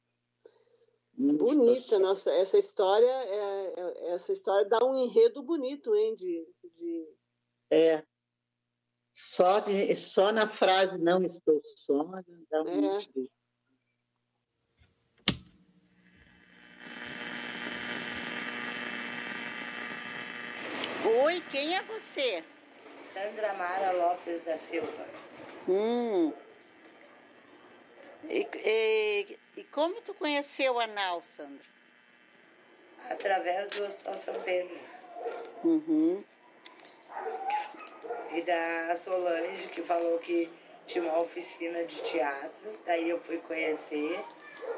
Bonita, 1.12 1.98
nossa, 1.98 2.30
essa 2.32 2.56
história, 2.56 3.06
é, 3.06 3.74
é, 3.76 4.14
essa 4.14 4.32
história 4.32 4.64
dá 4.64 4.82
um 4.82 4.94
enredo 4.94 5.42
bonito, 5.42 5.94
hein, 5.94 6.14
de, 6.14 6.48
de... 6.64 7.14
É, 7.70 8.02
só, 9.12 9.60
de, 9.60 9.94
só 9.96 10.32
na 10.32 10.48
frase 10.48 10.96
não 10.96 11.22
estou 11.22 11.60
só, 11.76 12.04
dá 12.50 12.62
um 12.62 12.96
é. 12.96 12.98
Oi, 21.18 21.42
quem 21.50 21.74
é 21.74 21.82
você? 21.82 22.44
Sandra 23.12 23.52
Mara 23.54 23.90
Lopes 23.90 24.42
da 24.42 24.56
Silva. 24.56 25.08
Hum. 25.68 26.32
E, 28.28 28.46
e, 28.54 29.38
e 29.56 29.64
como 29.64 30.00
tu 30.02 30.14
conheceu 30.14 30.78
a 30.78 30.86
Nau, 30.86 31.20
Sandra? 31.24 31.66
Através 33.10 33.66
do 33.70 33.82
Hospital 33.82 34.16
São 34.18 34.34
Pedro. 34.42 34.78
Uhum. 35.64 36.22
E 38.32 38.42
da 38.42 38.94
Solange, 38.94 39.66
que 39.66 39.82
falou 39.82 40.16
que 40.20 40.48
tinha 40.86 41.02
uma 41.02 41.18
oficina 41.18 41.82
de 41.84 42.00
teatro. 42.02 42.78
Daí 42.86 43.10
eu 43.10 43.20
fui 43.22 43.38
conhecer. 43.38 44.24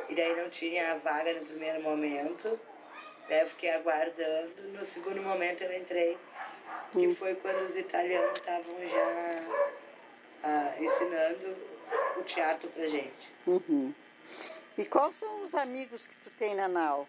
E 0.08 0.14
daí 0.14 0.34
não 0.34 0.48
tinha 0.48 0.92
a 0.92 0.94
vaga 0.96 1.34
no 1.34 1.44
primeiro 1.44 1.82
momento. 1.82 2.58
Daí 3.28 3.40
eu 3.40 3.48
fiquei 3.48 3.70
aguardando. 3.70 4.62
No 4.72 4.84
segundo 4.84 5.22
momento 5.22 5.62
eu 5.62 5.72
entrei. 5.72 6.18
Que 6.90 7.06
hum. 7.06 7.14
foi 7.16 7.34
quando 7.36 7.62
os 7.66 7.76
italianos 7.76 8.38
estavam 8.38 8.86
já 8.86 9.40
ah, 10.42 10.74
ensinando 10.78 11.56
o 12.16 12.22
teatro 12.22 12.68
pra 12.70 12.86
gente. 12.86 13.32
Uhum. 13.46 13.94
E 14.76 14.84
quais 14.84 15.16
são 15.16 15.44
os 15.44 15.54
amigos 15.54 16.06
que 16.06 16.16
tu 16.18 16.30
tem 16.38 16.54
na 16.54 16.68
Nau? 16.68 17.06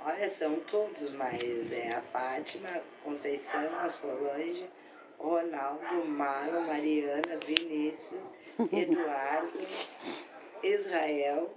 Olha, 0.00 0.30
são 0.30 0.60
todos, 0.60 1.10
mas 1.12 1.72
é 1.72 1.94
a 1.94 2.00
Fátima, 2.00 2.68
Conceição, 3.02 3.78
a 3.80 3.90
Solange, 3.90 4.68
Ronaldo, 5.18 6.06
Maro, 6.06 6.62
Mariana, 6.62 7.36
Vinícius, 7.44 8.20
Eduardo, 8.72 9.58
Israel 10.62 11.52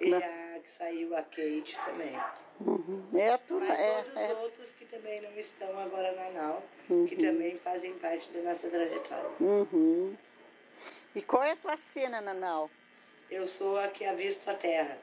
e 0.00 0.14
a 0.14 0.39
saiu, 0.80 1.14
a 1.14 1.22
Kate 1.22 1.78
também. 1.84 2.18
Uhum. 2.60 3.08
É 3.14 3.30
a 3.30 3.38
turma, 3.38 3.68
Mas 3.68 3.78
é, 3.78 4.02
todos 4.02 4.16
é. 4.16 4.32
os 4.32 4.38
outros 4.44 4.72
que 4.72 4.86
também 4.86 5.20
não 5.20 5.32
estão 5.38 5.78
agora 5.78 6.12
na 6.12 6.30
NAU, 6.30 6.62
uhum. 6.88 7.06
que 7.06 7.16
também 7.16 7.58
fazem 7.58 7.92
parte 7.98 8.30
da 8.32 8.40
nossa 8.40 8.68
trajetória. 8.68 9.30
Uhum. 9.38 10.16
E 11.14 11.22
qual 11.22 11.44
é 11.44 11.52
a 11.52 11.56
tua 11.56 11.76
cena, 11.76 12.20
Nanau? 12.20 12.70
Eu 13.30 13.46
sou 13.46 13.78
a 13.78 13.88
que 13.88 14.04
avisto 14.04 14.48
a 14.50 14.54
terra. 14.54 14.98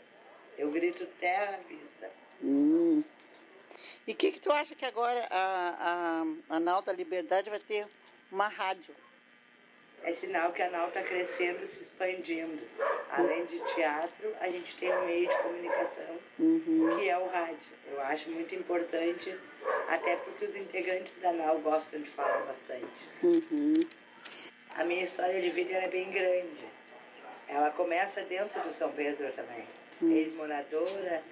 Eu 0.57 0.71
grito 0.71 1.05
terra 1.19 1.55
à 1.55 1.67
vista. 1.67 2.11
Hum. 2.43 3.03
E 4.07 4.11
o 4.11 4.15
que, 4.15 4.31
que 4.31 4.39
tu 4.39 4.51
acha 4.51 4.73
que 4.73 4.85
agora 4.85 5.27
a, 5.29 6.23
a, 6.49 6.55
a 6.55 6.59
Nau 6.59 6.81
da 6.81 6.91
Liberdade 6.91 7.49
vai 7.49 7.59
ter 7.59 7.87
uma 8.31 8.47
rádio? 8.47 8.95
É 10.03 10.13
sinal 10.13 10.51
que 10.51 10.61
a 10.61 10.69
Nau 10.69 10.87
está 10.87 11.03
crescendo 11.03 11.63
e 11.63 11.67
se 11.67 11.83
expandindo. 11.83 12.61
Além 13.09 13.45
de 13.45 13.59
teatro, 13.73 14.33
a 14.39 14.49
gente 14.49 14.75
tem 14.77 14.91
um 14.93 15.05
meio 15.05 15.27
de 15.27 15.35
comunicação, 15.37 16.19
Uhum. 16.39 16.97
que 16.99 17.09
é 17.09 17.17
o 17.17 17.27
rádio. 17.27 17.57
Eu 17.89 18.01
acho 18.01 18.29
muito 18.29 18.53
importante, 18.53 19.33
até 19.87 20.17
porque 20.17 20.45
os 20.45 20.55
integrantes 20.55 21.13
da 21.21 21.31
Nau 21.31 21.57
gostam 21.59 22.01
de 22.01 22.09
falar 22.09 22.39
bastante. 22.45 22.85
Uhum. 23.23 23.75
A 24.75 24.83
minha 24.83 25.03
história 25.05 25.41
de 25.41 25.49
vida 25.49 25.73
é 25.73 25.87
bem 25.87 26.11
grande. 26.11 26.65
Ela 27.47 27.71
começa 27.71 28.21
dentro 28.23 28.59
do 28.61 28.71
São 28.71 28.91
Pedro 28.91 29.31
também. 29.31 29.65
Ex-moradora, 30.01 31.23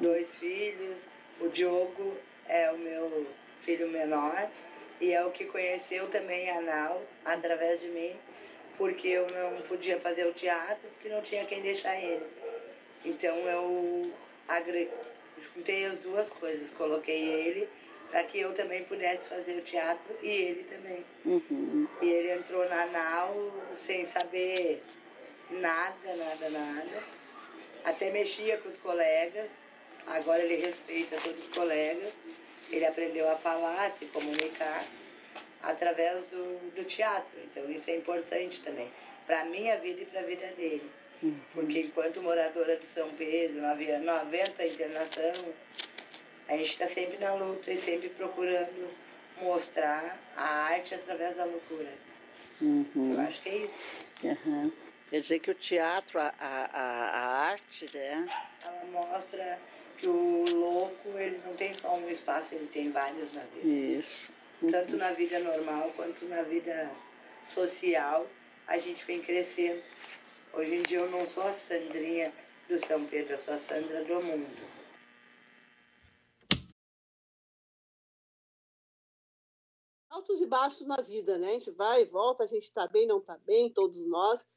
dois 0.00 0.34
filhos. 0.36 0.96
O 1.40 1.48
Diogo 1.48 2.16
é 2.48 2.70
o 2.70 2.78
meu 2.78 3.26
filho 3.64 3.88
menor 3.88 4.48
e 5.00 5.12
é 5.12 5.24
o 5.24 5.32
que 5.32 5.44
conheceu 5.46 6.08
também 6.08 6.48
a 6.48 6.60
Nau 6.60 7.02
através 7.24 7.80
de 7.80 7.88
mim, 7.88 8.16
porque 8.76 9.08
eu 9.08 9.26
não 9.28 9.62
podia 9.62 9.98
fazer 10.00 10.26
o 10.26 10.32
teatro 10.32 10.88
porque 10.94 11.08
não 11.08 11.22
tinha 11.22 11.44
quem 11.44 11.62
deixar 11.62 11.96
ele. 12.00 12.24
Então 13.04 13.36
eu 13.36 14.12
agre... 14.48 14.90
juntei 15.54 15.86
as 15.86 15.98
duas 15.98 16.30
coisas, 16.30 16.70
coloquei 16.70 17.22
ele 17.22 17.68
para 18.10 18.22
que 18.24 18.38
eu 18.38 18.54
também 18.54 18.84
pudesse 18.84 19.28
fazer 19.28 19.56
o 19.56 19.62
teatro 19.62 20.16
e 20.22 20.28
ele 20.28 20.64
também. 20.64 21.04
Uhum. 21.24 21.88
E 22.00 22.08
ele 22.08 22.32
entrou 22.32 22.68
na 22.68 22.86
nau 22.86 23.52
sem 23.74 24.04
saber 24.04 24.82
nada, 25.50 26.16
nada, 26.16 26.48
nada. 26.48 27.02
Até 27.84 28.10
mexia 28.10 28.56
com 28.58 28.68
os 28.68 28.78
colegas. 28.78 29.50
Agora 30.06 30.42
ele 30.42 30.64
respeita 30.64 31.16
todos 31.22 31.42
os 31.42 31.56
colegas. 31.56 32.12
Ele 32.70 32.86
aprendeu 32.86 33.28
a 33.28 33.36
falar, 33.36 33.86
a 33.86 33.90
se 33.90 34.06
comunicar 34.06 34.84
através 35.64 36.24
do, 36.26 36.70
do 36.74 36.84
teatro. 36.84 37.38
Então 37.44 37.70
isso 37.70 37.90
é 37.90 37.96
importante 37.96 38.60
também. 38.60 38.90
Para 39.26 39.42
a 39.42 39.44
minha 39.44 39.78
vida 39.78 40.02
e 40.02 40.06
para 40.06 40.20
a 40.20 40.24
vida 40.24 40.46
dele. 40.56 40.90
Porque 41.52 41.80
enquanto 41.80 42.22
moradora 42.22 42.76
de 42.76 42.86
São 42.86 43.08
Pedro, 43.10 43.62
não 43.62 43.70
havia 43.70 43.98
90 43.98 44.66
internação, 44.66 45.54
a 46.48 46.56
gente 46.56 46.70
está 46.70 46.86
sempre 46.88 47.16
na 47.18 47.34
luta 47.34 47.70
e 47.70 47.78
sempre 47.78 48.10
procurando 48.10 48.90
mostrar 49.40 50.18
a 50.36 50.64
arte 50.64 50.94
através 50.94 51.36
da 51.36 51.44
loucura. 51.44 51.92
Uhum. 52.60 53.14
Eu 53.14 53.20
acho 53.20 53.40
que 53.40 53.48
é 53.48 53.56
isso. 53.56 54.06
Uhum. 54.22 54.72
Quer 55.08 55.20
dizer 55.20 55.38
que 55.38 55.50
o 55.50 55.54
teatro, 55.54 56.20
a, 56.20 56.34
a, 56.38 56.64
a, 56.66 57.08
a 57.08 57.50
arte, 57.50 57.88
né? 57.94 58.28
Ela 58.62 58.84
mostra 58.90 59.58
que 59.96 60.06
o 60.06 60.44
louco 60.44 61.08
ele 61.16 61.40
não 61.44 61.54
tem 61.54 61.72
só 61.74 61.96
um 61.96 62.08
espaço, 62.10 62.54
ele 62.54 62.66
tem 62.66 62.90
vários 62.90 63.32
na 63.32 63.42
vida. 63.42 63.66
Isso. 63.66 64.32
Tanto 64.70 64.96
na 64.96 65.12
vida 65.12 65.38
normal 65.38 65.92
quanto 65.96 66.24
na 66.26 66.42
vida 66.42 66.90
social, 67.42 68.26
a 68.66 68.78
gente 68.78 69.04
vem 69.04 69.20
crescendo. 69.20 69.82
Hoje 70.52 70.74
em 70.74 70.82
dia 70.82 70.98
eu 70.98 71.10
não 71.10 71.26
sou 71.26 71.42
a 71.42 71.52
Sandrinha 71.52 72.32
do 72.68 72.78
São 72.78 73.04
Pedro, 73.04 73.34
eu 73.34 73.38
sou 73.38 73.54
a 73.54 73.58
Sandra 73.58 74.04
do 74.04 74.22
mundo. 74.22 74.74
altos 80.24 80.40
e 80.40 80.46
baixos 80.46 80.86
na 80.86 80.96
vida, 80.96 81.36
né? 81.36 81.48
A 81.48 81.52
gente 81.52 81.70
vai 81.72 82.02
e 82.02 82.06
volta, 82.06 82.44
a 82.44 82.46
gente 82.46 82.62
está 82.62 82.86
bem, 82.86 83.06
não 83.06 83.18
está 83.18 83.36
bem, 83.38 83.70
todos 83.70 84.06
nós. 84.06 84.48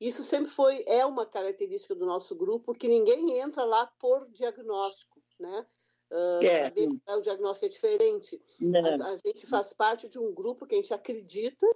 Isso 0.00 0.22
sempre 0.22 0.50
foi, 0.50 0.82
é 0.86 1.04
uma 1.04 1.26
característica 1.26 1.94
do 1.94 2.06
nosso 2.06 2.34
grupo, 2.34 2.72
que 2.72 2.88
ninguém 2.88 3.38
entra 3.38 3.64
lá 3.64 3.86
por 3.98 4.26
diagnóstico, 4.30 5.22
né? 5.38 5.66
Uh, 6.10 6.42
É. 6.44 6.64
saber 6.64 6.88
que 6.88 7.00
o 7.12 7.20
diagnóstico 7.20 7.66
é 7.66 7.68
diferente. 7.68 8.42
Não. 8.60 8.80
A, 8.80 9.12
a 9.12 9.16
gente 9.16 9.46
faz 9.46 9.72
parte 9.72 10.08
de 10.08 10.18
um 10.18 10.32
grupo 10.34 10.66
que 10.66 10.74
a 10.74 10.78
gente 10.78 10.92
acredita, 10.92 11.66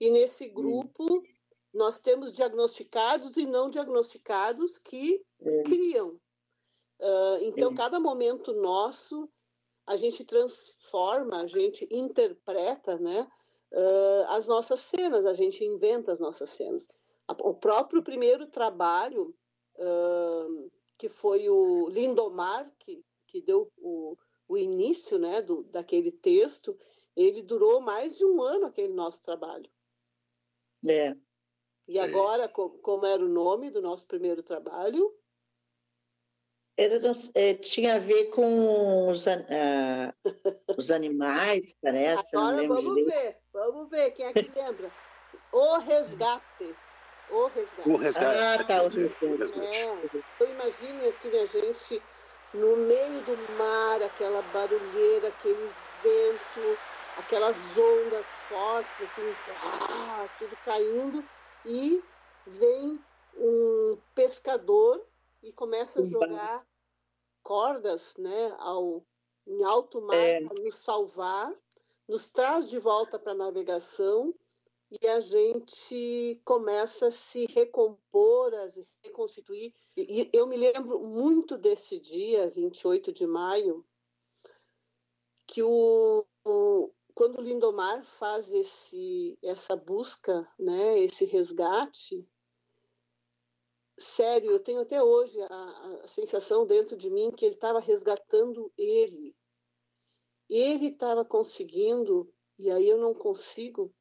e 0.00 0.10
nesse 0.10 0.48
grupo 0.48 1.22
nós 1.74 1.98
temos 2.00 2.32
diagnosticados 2.32 3.36
e 3.36 3.46
não 3.46 3.68
diagnosticados 3.70 4.78
que 4.78 5.22
É. 5.40 5.62
criam. 5.62 6.18
Ah, 7.00 7.38
então, 7.42 7.72
É. 7.72 7.74
cada 7.74 7.98
momento 8.00 8.52
nosso, 8.54 9.28
a 9.86 9.96
gente 9.96 10.24
transforma, 10.24 11.42
a 11.42 11.46
gente 11.46 11.86
interpreta 11.90 12.98
né, 12.98 13.28
ah, 13.74 14.26
as 14.36 14.46
nossas 14.46 14.80
cenas, 14.80 15.26
a 15.26 15.34
gente 15.34 15.64
inventa 15.64 16.12
as 16.12 16.18
nossas 16.20 16.50
cenas. 16.50 16.88
O 17.42 17.54
próprio 17.54 18.02
primeiro 18.02 18.46
trabalho, 18.46 19.34
que 20.98 21.08
foi 21.08 21.48
o 21.48 21.88
Lindomar, 21.88 22.70
que, 23.32 23.40
deu 23.40 23.72
o, 23.78 24.16
o 24.46 24.58
início 24.58 25.18
né, 25.18 25.40
do, 25.40 25.64
daquele 25.64 26.12
texto, 26.12 26.78
ele 27.16 27.42
durou 27.42 27.80
mais 27.80 28.18
de 28.18 28.24
um 28.26 28.42
ano, 28.42 28.66
aquele 28.66 28.92
nosso 28.92 29.22
trabalho. 29.22 29.68
É. 30.86 31.16
E 31.88 31.98
agora, 31.98 32.48
co- 32.48 32.78
como 32.78 33.06
era 33.06 33.24
o 33.24 33.28
nome 33.28 33.70
do 33.70 33.80
nosso 33.80 34.06
primeiro 34.06 34.42
trabalho? 34.42 35.16
Era 36.76 37.00
é, 37.34 37.54
tinha 37.54 37.96
a 37.96 37.98
ver 37.98 38.30
com 38.30 39.10
os, 39.10 39.26
ah, 39.26 40.14
os 40.78 40.90
animais, 40.90 41.74
parece. 41.80 42.36
Agora 42.36 42.66
vamos 42.66 42.94
direito. 42.94 43.10
ver, 43.10 43.38
vamos 43.52 43.90
ver 43.90 44.10
quem 44.12 44.26
é 44.26 44.32
que 44.32 44.50
lembra. 44.50 44.94
O 45.50 45.78
Resgate. 45.78 46.78
O 47.28 47.48
Resgate. 47.48 47.90
O 47.90 47.96
resgate. 47.96 48.38
Ah, 48.38 48.64
tá, 48.64 48.82
o 48.82 48.86
o 48.86 48.88
resgate. 48.88 49.60
É, 49.60 50.20
então 50.34 50.48
imagine 50.48 51.06
assim, 51.06 51.36
a 51.36 51.46
gente 51.46 52.02
no 52.52 52.76
meio 52.76 53.22
do 53.22 53.36
mar, 53.52 54.02
aquela 54.02 54.42
barulheira, 54.42 55.28
aquele 55.28 55.72
vento, 56.02 56.78
aquelas 57.16 57.76
ondas 57.76 58.28
fortes, 58.48 59.00
assim, 59.00 59.36
ah, 59.48 60.28
tudo 60.38 60.56
caindo, 60.58 61.28
e 61.64 62.04
vem 62.46 63.02
um 63.34 64.00
pescador 64.14 65.04
e 65.42 65.52
começa 65.52 66.00
a 66.00 66.04
jogar 66.04 66.66
cordas 67.42 68.14
né, 68.18 68.54
ao, 68.58 69.02
em 69.46 69.64
alto 69.64 70.00
mar 70.02 70.16
É. 70.16 70.46
para 70.46 70.62
nos 70.62 70.76
salvar, 70.76 71.54
nos 72.08 72.28
traz 72.28 72.68
de 72.68 72.78
volta 72.78 73.18
para 73.18 73.32
a 73.32 73.36
navegação 73.36 74.34
e 75.00 75.08
a 75.08 75.20
gente 75.20 76.40
começa 76.44 77.06
a 77.06 77.10
se 77.10 77.46
recompor, 77.46 78.54
a 78.54 78.70
se 78.70 78.86
reconstituir. 79.02 79.74
E 79.96 80.28
eu 80.32 80.46
me 80.46 80.56
lembro 80.56 81.00
muito 81.00 81.56
desse 81.56 81.98
dia, 81.98 82.50
28 82.50 83.12
de 83.12 83.26
maio, 83.26 83.86
que 85.46 85.62
o, 85.62 86.26
o- 86.44 86.90
quando 87.14 87.38
o 87.38 87.42
Lindomar 87.42 88.04
faz 88.04 88.52
esse, 88.52 89.38
essa 89.42 89.76
busca, 89.76 90.46
né, 90.58 90.98
esse 90.98 91.24
resgate, 91.24 92.26
sério, 93.98 94.50
eu 94.50 94.60
tenho 94.60 94.80
até 94.80 95.02
hoje 95.02 95.38
a, 95.42 96.00
a 96.04 96.08
sensação 96.08 96.66
dentro 96.66 96.96
de 96.96 97.08
mim 97.08 97.30
que 97.30 97.44
ele 97.44 97.54
estava 97.54 97.80
resgatando 97.80 98.72
ele. 98.76 99.34
Ele 100.48 100.88
estava 100.88 101.24
conseguindo, 101.24 102.30
e 102.58 102.70
aí 102.70 102.88
eu 102.88 102.98
não 102.98 103.14
consigo 103.14 103.94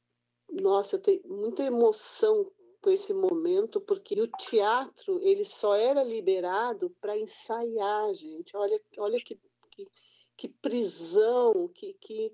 nossa, 0.52 0.96
eu 0.96 1.02
tenho 1.02 1.22
muita 1.26 1.64
emoção 1.64 2.52
com 2.82 2.90
esse 2.90 3.14
momento, 3.14 3.80
porque 3.80 4.20
o 4.20 4.28
teatro 4.28 5.20
ele 5.22 5.46
só 5.46 5.76
era 5.76 6.04
liberado 6.04 6.90
para 7.00 7.18
ensaiar, 7.18 8.14
gente. 8.16 8.58
Olha, 8.58 8.82
olha 8.98 9.18
que, 9.18 9.40
que, 9.70 9.88
que 10.36 10.50
prisão, 10.50 11.70
que, 11.74 11.94
que, 11.94 12.34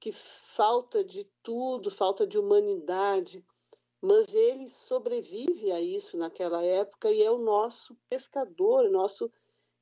que 0.00 0.12
falta 0.12 1.04
de 1.04 1.24
tudo, 1.42 1.90
falta 1.90 2.26
de 2.26 2.36
humanidade. 2.36 3.44
Mas 4.02 4.34
ele 4.34 4.68
sobrevive 4.68 5.72
a 5.72 5.80
isso 5.80 6.16
naquela 6.16 6.62
época 6.62 7.10
e 7.10 7.22
é 7.22 7.30
o 7.30 7.38
nosso 7.38 7.96
pescador, 8.08 8.90
nosso, 8.90 9.32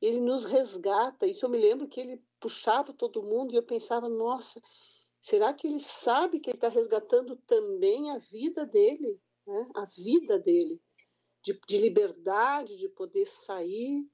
ele 0.01 0.21
nos 0.21 0.45
resgata. 0.45 1.27
Isso 1.27 1.45
eu 1.45 1.51
me 1.51 1.59
lembro 1.59 1.89
que 1.89 2.01
ele 2.01 2.23
puxava 2.39 2.93
todo 2.93 3.23
mundo 3.23 3.53
e 3.53 3.57
eu 3.57 3.63
pensava, 3.63 4.09
nossa, 4.09 4.61
Será 5.23 5.55
que 5.55 5.69
ele 5.69 5.79
sabe 5.79 6.41
que 6.41 6.51
ele 6.51 6.57
está 6.57 6.67
resgatando 6.67 7.37
também 7.47 8.11
a 8.11 8.19
vida 8.19 8.67
dele, 8.67 9.21
né? 9.47 9.71
a 9.77 9.85
vida 9.87 10.37
dele, 10.37 10.83
de, 11.41 11.59
de, 11.65 11.79
liberdade, 11.79 12.77
de 12.77 12.89
poder 12.89 13.25
sair 13.25 14.05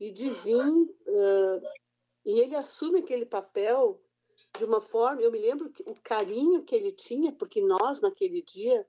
e 0.00 0.10
de 0.10 0.30
vir. 0.30 0.56
Uh, 0.56 1.60
e 2.24 2.40
ele 2.40 2.56
assume 2.56 3.00
aquele 3.00 3.26
papel 3.26 4.02
de 4.56 4.64
uma 4.64 4.80
forma. 4.80 5.20
Eu 5.20 5.30
me 5.30 5.38
lembro 5.38 5.70
que, 5.70 5.82
o 5.82 5.94
carinho 6.02 6.64
que 6.64 6.74
ele 6.74 6.92
tinha, 6.92 7.30
porque 7.30 7.60
nós, 7.60 8.00
naquele 8.00 8.40
dia, 8.40 8.88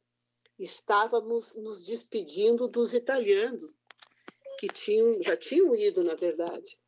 estávamos 0.58 1.56
nos 1.56 1.84
despedindo 1.84 2.70
dos 2.70 2.94
italianos, 2.94 3.70
que 4.60 4.68
tinham, 4.70 5.22
já 5.22 5.36
tinham 5.36 5.76
ido, 5.76 6.06
na 6.06 6.16
verdade. 6.16 6.80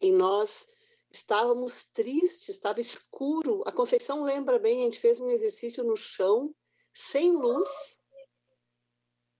E 0.00 0.10
nós 0.10 0.68
estávamos 1.10 1.84
tristes, 1.92 2.50
estava 2.50 2.80
escuro. 2.80 3.62
A 3.66 3.72
Conceição 3.72 4.24
lembra 4.24 4.58
bem, 4.58 4.80
a 4.80 4.84
gente 4.84 5.00
fez 5.00 5.20
um 5.20 5.28
exercício 5.28 5.84
no 5.84 5.96
chão, 5.96 6.54
sem 6.92 7.32
luz, 7.32 7.98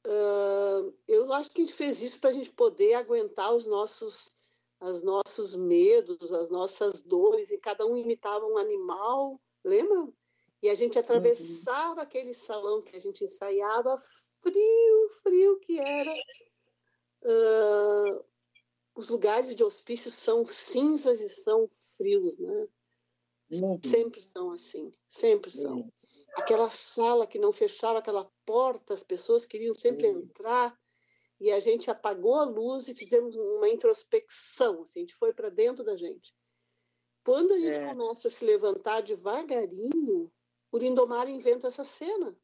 uh, 0.06 0.94
eu 1.08 1.32
acho 1.32 1.50
que 1.50 1.62
a 1.62 1.64
gente 1.64 1.74
fez 1.74 2.00
isso 2.02 2.20
para 2.20 2.30
a 2.30 2.32
gente 2.32 2.50
poder 2.50 2.94
aguentar 2.94 3.54
os 3.54 3.66
nossos, 3.66 4.30
os 4.80 5.02
nossos 5.02 5.54
medos, 5.54 6.32
as 6.32 6.50
nossas 6.50 7.02
dores, 7.02 7.50
e 7.50 7.58
cada 7.58 7.86
um 7.86 7.96
imitava 7.96 8.46
um 8.46 8.58
animal, 8.58 9.40
lembram? 9.64 10.12
E 10.62 10.68
a 10.68 10.74
gente 10.74 10.98
atravessava 10.98 11.96
uhum. 11.96 12.00
aquele 12.00 12.34
salão 12.34 12.82
que 12.82 12.96
a 12.96 13.00
gente 13.00 13.24
ensaiava, 13.24 13.96
frio, 14.42 15.08
frio 15.22 15.58
que 15.60 15.78
era. 15.78 16.14
Uh, 17.22 18.24
os 18.96 19.10
lugares 19.10 19.54
de 19.54 19.62
hospício 19.62 20.10
são 20.10 20.46
cinzas 20.46 21.20
e 21.20 21.28
são 21.28 21.70
frios, 21.96 22.38
né? 22.38 22.68
Uhum. 23.50 23.78
Sempre 23.84 24.20
são 24.20 24.50
assim, 24.50 24.90
sempre 25.08 25.50
são. 25.50 25.76
Uhum. 25.76 25.92
Aquela 26.34 26.68
sala 26.70 27.26
que 27.26 27.38
não 27.38 27.52
fechava 27.52 27.98
aquela 27.98 28.30
porta, 28.44 28.94
as 28.94 29.02
pessoas 29.02 29.46
queriam 29.46 29.74
sempre 29.74 30.08
uhum. 30.08 30.20
entrar 30.20 30.76
e 31.38 31.52
a 31.52 31.60
gente 31.60 31.90
apagou 31.90 32.36
a 32.36 32.44
luz 32.44 32.88
e 32.88 32.94
fizemos 32.94 33.36
uma 33.36 33.68
introspecção, 33.68 34.82
assim, 34.82 35.00
a 35.00 35.02
gente 35.02 35.14
foi 35.14 35.34
para 35.34 35.50
dentro 35.50 35.84
da 35.84 35.96
gente. 35.96 36.34
Quando 37.22 37.52
a 37.52 37.58
gente 37.58 37.78
é. 37.78 37.88
começa 37.88 38.28
a 38.28 38.30
se 38.30 38.44
levantar 38.44 39.02
devagarinho, 39.02 40.32
o 40.72 40.78
Lindomar 40.78 41.28
inventa 41.28 41.68
essa 41.68 41.84
cena. 41.84 42.36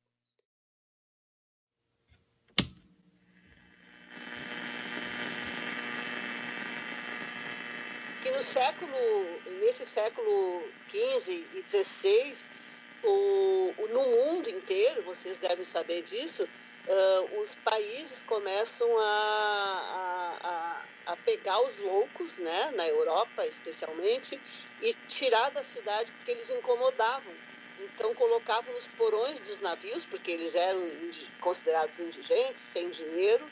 No 8.43 8.45
século, 8.45 9.41
nesse 9.61 9.87
século 9.87 10.69
XV 10.91 11.47
e 11.55 11.63
XVI, 11.65 12.51
o, 13.05 13.75
o, 13.79 13.89
no 13.89 14.03
mundo 14.03 14.51
inteiro, 14.51 15.05
vocês 15.05 15.39
devem 15.39 15.65
saber 15.65 16.03
disso, 16.03 16.43
uh, 16.43 17.41
os 17.41 17.55
países 17.55 18.21
começam 18.23 18.99
a, 18.99 20.39
a, 20.43 21.13
a, 21.13 21.17
pegar 21.19 21.61
os 21.63 21.79
loucos, 21.79 22.39
né, 22.39 22.73
na 22.73 22.89
Europa 22.89 23.47
especialmente, 23.47 24.41
e 24.81 24.93
tirar 25.07 25.51
da 25.53 25.63
cidade 25.63 26.11
porque 26.11 26.33
eles 26.33 26.51
incomodavam. 26.51 27.33
Então 27.79 28.13
colocavam 28.13 28.75
nos 28.75 28.89
porões 28.89 29.41
dos 29.41 29.61
navios, 29.61 30.05
porque 30.05 30.33
eles 30.33 30.57
eram 30.57 30.83
considerados 31.41 32.01
indigentes, 32.01 32.65
sem 32.65 32.91
dinheiro, 32.91 33.49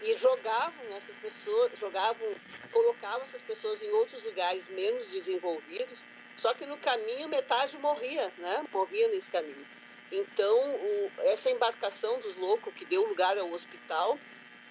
e 0.00 0.16
jogavam 0.16 0.84
essas 0.96 1.18
pessoas, 1.18 1.78
jogavam, 1.78 2.34
colocavam 2.72 3.22
essas 3.22 3.42
pessoas 3.42 3.82
em 3.82 3.90
outros 3.90 4.22
lugares 4.22 4.68
menos 4.68 5.08
desenvolvidos, 5.10 6.04
só 6.36 6.54
que 6.54 6.64
no 6.66 6.78
caminho 6.78 7.28
metade 7.28 7.76
morria, 7.78 8.32
né? 8.38 8.64
Morria 8.72 9.08
nesse 9.08 9.30
caminho. 9.30 9.66
Então, 10.10 10.74
o, 10.76 11.10
essa 11.22 11.50
embarcação 11.50 12.20
dos 12.20 12.36
loucos 12.36 12.72
que 12.74 12.84
deu 12.84 13.04
lugar 13.06 13.36
ao 13.36 13.50
hospital, 13.50 14.18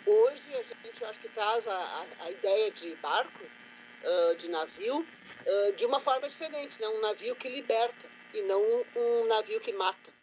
hoje 0.05 0.49
a 0.55 0.63
gente 0.63 1.03
acho 1.03 1.19
que 1.19 1.29
traz 1.29 1.67
a, 1.67 2.05
a, 2.21 2.31
ideia 2.31 2.71
de 2.71 2.95
barco, 2.95 3.43
uh, 3.43 4.35
de 4.37 4.49
navio, 4.49 4.99
uh, 4.99 5.71
de 5.73 5.85
uma 5.85 5.99
forma 5.99 6.27
diferente, 6.27 6.81
né? 6.81 6.87
Um 6.87 7.01
navio 7.01 7.35
que 7.35 7.49
liberta 7.49 8.09
e 8.33 8.41
não 8.43 8.61
um 8.95 9.25
navio 9.27 9.59
que 9.59 9.73
mata. 9.73 10.15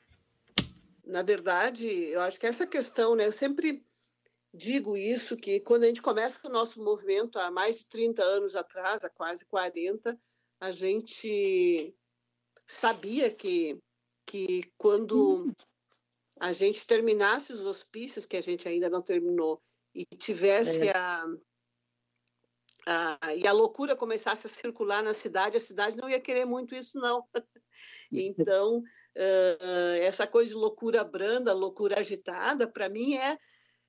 Na 1.05 1.23
verdade, 1.23 1.87
eu 2.11 2.21
acho 2.23 2.41
que 2.41 2.47
essa 2.47 2.67
questão, 2.67 3.15
né, 3.15 3.27
eu 3.27 3.33
sempre 3.33 3.85
digo 4.55 4.97
isso, 4.97 5.37
que 5.37 5.59
quando 5.59 5.83
a 5.83 5.89
gente 5.89 6.01
começa 6.01 6.47
o 6.47 6.51
nosso 6.51 6.83
movimento 6.83 7.39
há 7.39 7.51
mais 7.51 7.79
de 7.79 7.87
30 7.87 8.23
anos 8.23 8.55
atrás, 8.55 9.05
há 9.05 9.11
quase 9.11 9.45
40, 9.47 10.17
a 10.61 10.71
gente 10.71 11.93
sabia 12.67 13.31
que, 13.31 13.77
que 14.25 14.63
quando 14.79 15.53
a 16.39 16.53
gente 16.53 16.87
terminasse 16.87 17.53
os 17.53 17.61
hospícios, 17.61 18.27
que 18.27 18.37
a 18.37 18.41
gente 18.41 18.69
ainda 18.69 18.89
não 18.89 19.03
terminou, 19.03 19.61
e 19.93 20.05
tivesse 20.17 20.89
é. 20.89 20.97
a, 20.97 21.27
a, 22.87 23.35
e 23.35 23.47
a 23.47 23.53
loucura 23.53 23.97
começasse 23.97 24.47
a 24.47 24.51
circular 24.51 25.03
na 25.03 25.15
cidade, 25.15 25.57
a 25.57 25.61
cidade 25.61 25.97
não 25.97 26.09
ia 26.09 26.21
querer 26.21 26.45
muito 26.45 26.75
isso, 26.77 26.99
não. 26.99 27.25
então, 28.13 28.79
uh, 28.79 29.95
essa 30.01 30.27
coisa 30.27 30.51
de 30.51 30.55
loucura 30.55 31.03
branda, 31.03 31.53
loucura 31.53 31.99
agitada, 31.99 32.69
para 32.69 32.89
mim 32.89 33.17
é, 33.17 33.37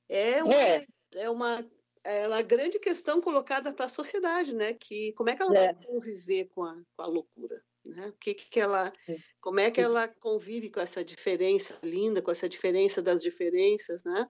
é, 0.10 0.44
uma, 0.44 0.54
é. 0.54 0.88
é 1.14 1.30
uma, 1.30 1.72
é 2.04 2.28
uma 2.28 2.42
grande 2.42 2.80
questão 2.80 3.22
colocada 3.22 3.74
para 3.74 3.86
a 3.86 3.90
sociedade, 3.90 4.54
né? 4.54 4.74
Que 4.74 5.14
como 5.14 5.30
é 5.30 5.36
que 5.36 5.42
ela 5.42 5.58
é. 5.58 5.74
vai 5.74 5.86
conviver 5.86 6.46
com 6.46 6.64
a, 6.64 6.76
com 6.96 7.02
a 7.02 7.08
loucura? 7.08 7.64
Né? 7.84 8.08
O 8.08 8.14
que, 8.14 8.34
que 8.34 8.60
ela, 8.60 8.92
como 9.40 9.60
é 9.60 9.70
que 9.70 9.80
ela 9.80 10.08
convive 10.08 10.70
com 10.70 10.80
essa 10.80 11.04
diferença 11.04 11.78
linda, 11.84 12.22
com 12.22 12.32
essa 12.32 12.50
diferença 12.50 13.02
das 13.02 13.22
diferenças, 13.22 14.04
né? 14.04 14.28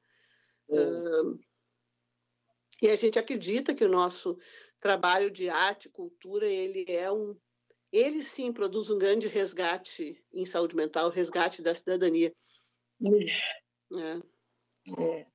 Uh, 0.67 1.39
e 2.81 2.89
a 2.89 2.95
gente 2.95 3.17
acredita 3.17 3.73
que 3.73 3.85
o 3.85 3.89
nosso 3.89 4.37
trabalho 4.79 5.31
de 5.31 5.49
arte, 5.49 5.89
cultura, 5.89 6.47
ele 6.47 6.85
é 6.87 7.09
um, 7.11 7.35
ele 7.91 8.21
sim 8.21 8.51
produz 8.51 8.89
um 8.89 8.97
grande 8.97 9.27
resgate 9.27 10.21
em 10.33 10.45
saúde 10.45 10.75
mental, 10.75 11.09
resgate 11.09 11.61
da 11.61 11.73
cidadania. 11.73 12.33
É. 13.93 14.21
É. 15.01 15.27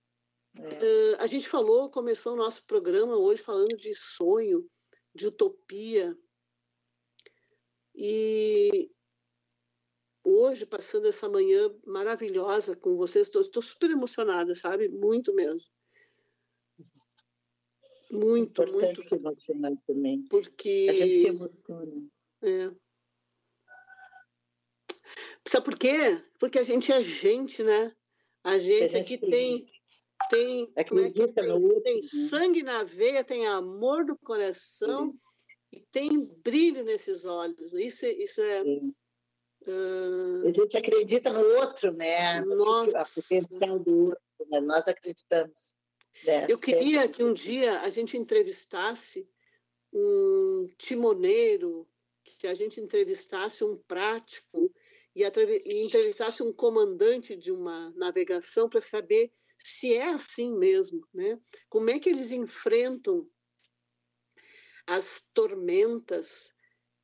É. 0.57 0.63
Uh, 0.63 1.17
a 1.19 1.27
gente 1.27 1.49
falou, 1.49 1.91
começou 1.91 2.33
o 2.33 2.37
nosso 2.37 2.65
programa 2.65 3.17
hoje 3.17 3.43
falando 3.43 3.77
de 3.77 3.95
sonho, 3.95 4.69
de 5.15 5.27
utopia. 5.27 6.17
E 7.95 8.91
hoje, 10.25 10.67
passando 10.67 11.07
essa 11.09 11.29
manhã 11.29 11.75
maravilhosa 11.87 12.77
com 12.77 12.97
vocês, 12.97 13.31
estou 13.33 13.63
super 13.63 13.91
emocionada, 13.91 14.55
sabe? 14.55 14.89
Muito 14.89 15.35
mesmo. 15.35 15.61
Muito, 18.11 18.63
Importante 18.63 18.99
muito. 18.99 19.15
emocionar 19.15 19.73
também. 19.87 20.25
Porque... 20.25 20.89
A 20.91 20.95
gente 20.95 21.15
se 21.15 21.27
emociona. 21.27 22.11
É. 22.43 22.71
Sabe 25.47 25.65
por 25.65 25.79
quê? 25.79 26.23
Porque 26.39 26.59
a 26.59 26.63
gente 26.63 26.93
é 26.93 27.03
gente, 27.03 27.63
né? 27.63 27.95
A 28.43 28.59
gente, 28.59 28.85
a 28.85 28.89
gente 28.89 29.15
aqui 29.15 29.19
tem, 29.19 29.31
tem, 29.31 29.80
acredita 30.77 31.41
é 31.41 31.47
no 31.47 31.63
outro, 31.63 31.83
tem 31.83 31.97
né? 31.97 32.03
sangue 32.03 32.63
na 32.63 32.85
veia, 32.85 33.25
tem 33.25 33.47
amor 33.47 34.05
no 34.05 34.17
coração 34.19 35.11
Sim. 35.11 35.19
e 35.73 35.81
tem 35.93 36.19
brilho 36.19 36.85
nesses 36.85 37.25
olhos. 37.25 37.73
Isso, 37.73 38.07
isso 38.07 38.41
é. 38.41 38.63
Uh... 38.63 40.49
A 40.49 40.53
gente 40.53 40.77
acredita 40.77 41.33
no 41.33 41.45
outro, 41.57 41.93
né? 41.93 42.41
Nossa. 42.43 43.01
A 43.01 43.05
potencial 43.05 43.79
do 43.79 44.07
outro, 44.07 44.47
né? 44.51 44.61
Nós 44.61 44.87
acreditamos. 44.89 45.75
É, 46.27 46.51
Eu 46.51 46.59
queria 46.59 47.09
que 47.09 47.25
um 47.25 47.33
dia 47.33 47.81
a 47.81 47.91
gente 47.91 48.17
entrevistasse 48.17 49.29
um 49.93 50.69
timoneiro, 50.79 51.89
que 52.23 52.47
a 52.47 52.55
gente 52.55 52.81
entrevistasse 52.81 53.65
um 53.65 53.77
prático 53.77 54.73
e, 55.15 55.23
e 55.23 55.83
entrevistasse 55.83 56.43
um 56.43 56.53
comandante 56.53 57.37
de 57.37 57.51
uma 57.51 57.91
navegação 57.97 58.69
para 58.69 58.81
saber 58.81 59.33
se 59.63 59.95
é 59.95 60.09
assim 60.09 60.53
mesmo, 60.57 61.07
né? 61.13 61.39
Como 61.69 61.91
é 61.91 61.99
que 61.99 62.09
eles 62.09 62.31
enfrentam 62.31 63.29
as 64.87 65.29
tormentas? 65.33 66.53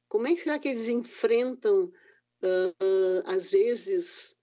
Como 0.09 0.27
é 0.27 0.35
que 0.35 0.41
será 0.41 0.59
que 0.59 0.69
eles 0.69 0.89
enfrentam, 0.89 1.85
uh, 1.85 3.23
às 3.25 3.51
vezes, 3.51 4.37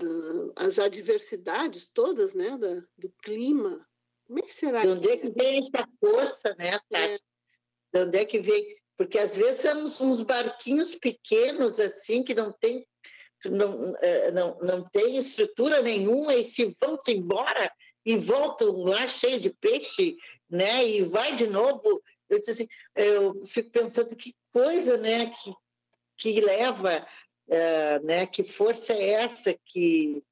uh, 0.00 0.52
as 0.56 0.78
adversidades 0.78 1.88
todas, 1.92 2.34
né, 2.34 2.56
da, 2.56 2.80
do 2.96 3.10
clima, 3.22 3.86
como 4.28 4.40
é 4.40 4.42
que 4.42 4.52
será? 4.52 4.82
De 4.82 4.88
onde 4.88 5.08
é 5.08 5.16
que 5.16 5.30
vem 5.30 5.58
essa 5.58 5.88
força, 5.98 6.54
né, 6.58 6.78
Tati? 6.90 7.14
É. 7.14 7.18
De 7.92 8.04
onde 8.04 8.18
é 8.18 8.24
que 8.26 8.38
vem? 8.38 8.78
Porque 8.94 9.18
às 9.18 9.36
vezes 9.36 9.62
são 9.62 10.10
uns 10.12 10.22
barquinhos 10.22 10.94
pequenos, 10.94 11.80
assim, 11.80 12.22
que 12.22 12.34
não 12.34 12.52
tem, 12.52 12.86
não, 13.44 13.94
é, 14.00 14.30
não, 14.32 14.58
não 14.60 14.84
tem 14.84 15.16
estrutura 15.16 15.80
nenhuma 15.82 16.34
e 16.34 16.44
se 16.44 16.76
vão 16.80 16.98
embora 17.08 17.72
e 18.04 18.16
voltam 18.16 18.70
lá 18.82 19.06
cheio 19.06 19.40
de 19.40 19.50
peixe, 19.50 20.16
né? 20.48 20.86
E 20.86 21.02
vai 21.02 21.36
de 21.36 21.46
novo. 21.46 22.02
Eu 22.28 22.38
disse 22.38 22.50
assim, 22.50 22.68
eu 22.94 23.46
fico 23.46 23.70
pensando 23.70 24.16
que 24.16 24.34
coisa, 24.52 24.96
né? 24.96 25.26
Que, 25.26 25.52
que 26.16 26.40
leva, 26.40 27.06
uh, 27.48 28.06
né? 28.06 28.26
Que 28.26 28.42
força 28.42 28.92
é 28.92 29.10
essa 29.10 29.54
que 29.64 30.22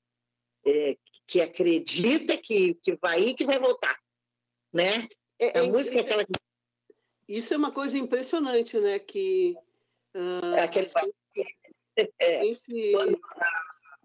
é, 0.64 0.96
que 1.26 1.40
acredita 1.40 2.36
que, 2.36 2.74
que 2.74 2.96
vai 2.96 3.20
ir 3.20 3.34
que 3.34 3.44
vai 3.44 3.58
voltar, 3.58 3.98
né? 4.72 5.08
É, 5.38 5.58
a 5.58 5.64
é, 5.64 5.70
música 5.70 5.98
é 5.98 6.00
aquela 6.00 6.24
que... 6.24 6.32
Isso 7.28 7.52
é 7.52 7.56
uma 7.56 7.72
coisa 7.72 7.98
impressionante, 7.98 8.78
né? 8.78 8.98
Que 8.98 9.56
uh, 10.14 10.54
é 10.56 10.62
aquele... 10.62 10.90
é, 12.18 12.46
enfim, 12.46 12.92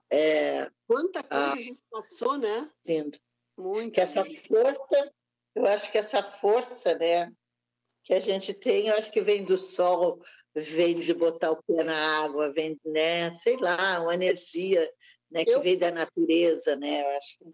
é, 0.09 0.69
quanta 0.87 1.23
coisa 1.23 1.45
ah, 1.45 1.53
a 1.53 1.57
gente 1.57 1.81
passou, 1.89 2.37
né? 2.37 2.69
Lindo. 2.85 3.17
Muito. 3.57 3.93
Que 3.93 4.01
essa 4.01 4.25
força, 4.25 5.13
eu 5.55 5.65
acho 5.65 5.91
que 5.91 5.97
essa 5.97 6.23
força, 6.23 6.95
né? 6.95 7.31
Que 8.03 8.13
a 8.13 8.19
gente 8.19 8.53
tem, 8.53 8.87
eu 8.87 8.97
acho 8.97 9.11
que 9.11 9.21
vem 9.21 9.43
do 9.43 9.57
sol, 9.57 10.21
vem 10.53 10.99
de 10.99 11.13
botar 11.13 11.51
o 11.51 11.63
pé 11.63 11.83
na 11.83 12.23
água, 12.23 12.51
vem, 12.51 12.79
né? 12.85 13.31
Sei 13.31 13.57
lá, 13.57 14.01
uma 14.01 14.13
energia 14.13 14.91
né, 15.29 15.45
que 15.45 15.51
eu... 15.51 15.61
veio 15.61 15.79
da 15.79 15.91
natureza, 15.91 16.75
né? 16.75 17.03
Eu 17.03 17.17
acho 17.17 17.37
que 17.37 17.45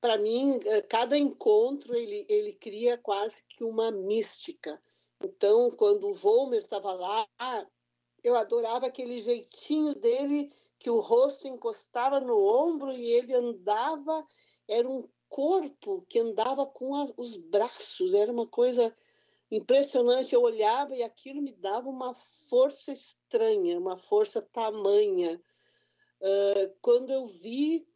para 0.00 0.16
mim, 0.16 0.60
eh, 0.64 0.82
cada 0.82 1.18
encontro 1.18 1.94
ele, 1.94 2.24
ele 2.28 2.52
cria 2.52 2.96
quase 2.96 3.42
que 3.48 3.64
uma 3.64 3.90
mística. 3.90 4.80
Então, 5.20 5.70
quando 5.72 6.08
o 6.08 6.14
Volmer 6.14 6.60
estava 6.60 6.92
lá, 6.92 7.26
eu 8.22 8.36
adorava 8.36 8.86
aquele 8.86 9.20
jeitinho 9.20 9.94
dele, 9.94 10.52
que 10.78 10.90
o 10.90 11.00
rosto 11.00 11.48
encostava 11.48 12.20
no 12.20 12.38
ombro 12.38 12.92
e 12.92 13.04
ele 13.10 13.34
andava, 13.34 14.24
era 14.68 14.88
um 14.88 15.08
corpo 15.28 16.04
que 16.08 16.18
andava 16.18 16.66
com 16.66 16.94
a, 16.94 17.08
os 17.16 17.36
braços, 17.36 18.14
era 18.14 18.32
uma 18.32 18.46
coisa 18.46 18.94
impressionante. 19.50 20.34
Eu 20.34 20.42
olhava 20.42 20.94
e 20.94 21.02
aquilo 21.02 21.42
me 21.42 21.52
dava 21.52 21.88
uma 21.88 22.14
força 22.48 22.92
estranha, 22.92 23.78
uma 23.78 23.98
força 23.98 24.40
tamanha. 24.40 25.40
Uh, 26.20 26.74
quando 26.80 27.10
eu 27.10 27.26
vi 27.26 27.86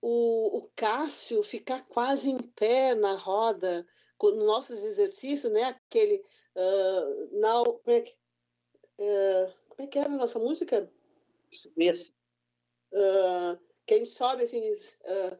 o, 0.00 0.58
o, 0.58 0.70
Cássio 0.74 1.42
ficar 1.42 1.86
quase 1.86 2.30
em 2.30 2.38
pé 2.38 2.94
na 2.94 3.14
roda, 3.14 3.86
nos 4.20 4.46
nossos 4.46 4.82
exercícios, 4.82 5.52
né? 5.52 5.64
Aquele. 5.64 6.22
Uh, 6.56 7.40
now, 7.40 7.80
é 7.86 8.00
que, 8.00 8.14
uh, 8.98 9.52
como 9.68 9.82
é 9.82 9.86
que 9.86 9.98
era 9.98 10.08
a 10.08 10.16
nossa 10.16 10.38
música? 10.38 10.90
Mesmo. 11.76 12.14
Uh, 12.92 13.58
quem 13.86 14.04
sobe 14.04 14.44
assim. 14.44 14.60
Uh, 14.72 15.38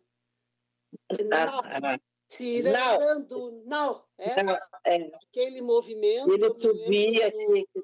now, 1.24 1.62
tirando, 2.28 3.62
não, 3.66 4.04
é, 4.18 4.42
não, 4.42 4.58
é. 4.84 5.10
aquele 5.28 5.60
movimento. 5.60 6.32
Ele 6.32 6.54
subia, 6.54 7.32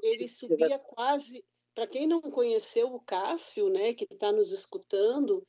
ele 0.02 0.28
subia 0.28 0.78
quase. 0.78 1.44
Para 1.74 1.86
quem 1.86 2.06
não 2.06 2.20
conheceu 2.20 2.92
o 2.92 3.00
Cássio, 3.00 3.68
né, 3.68 3.94
que 3.94 4.04
está 4.04 4.32
nos 4.32 4.50
escutando, 4.50 5.46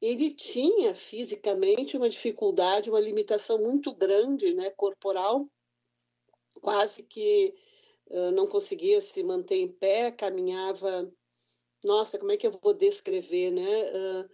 ele 0.00 0.30
tinha 0.30 0.94
fisicamente 0.94 1.96
uma 1.96 2.08
dificuldade, 2.08 2.90
uma 2.90 2.98
limitação 2.98 3.58
muito 3.58 3.94
grande, 3.94 4.54
né, 4.54 4.70
corporal, 4.70 5.46
quase 6.60 7.02
que 7.02 7.54
não 8.32 8.46
conseguia 8.46 9.00
se 9.00 9.22
manter 9.22 9.56
em 9.56 9.68
pé, 9.68 10.10
caminhava. 10.10 11.10
Nossa, 11.82 12.18
como 12.18 12.32
é 12.32 12.36
que 12.36 12.46
eu 12.46 12.58
vou 12.62 12.74
descrever, 12.74 13.50
né? 13.50 14.28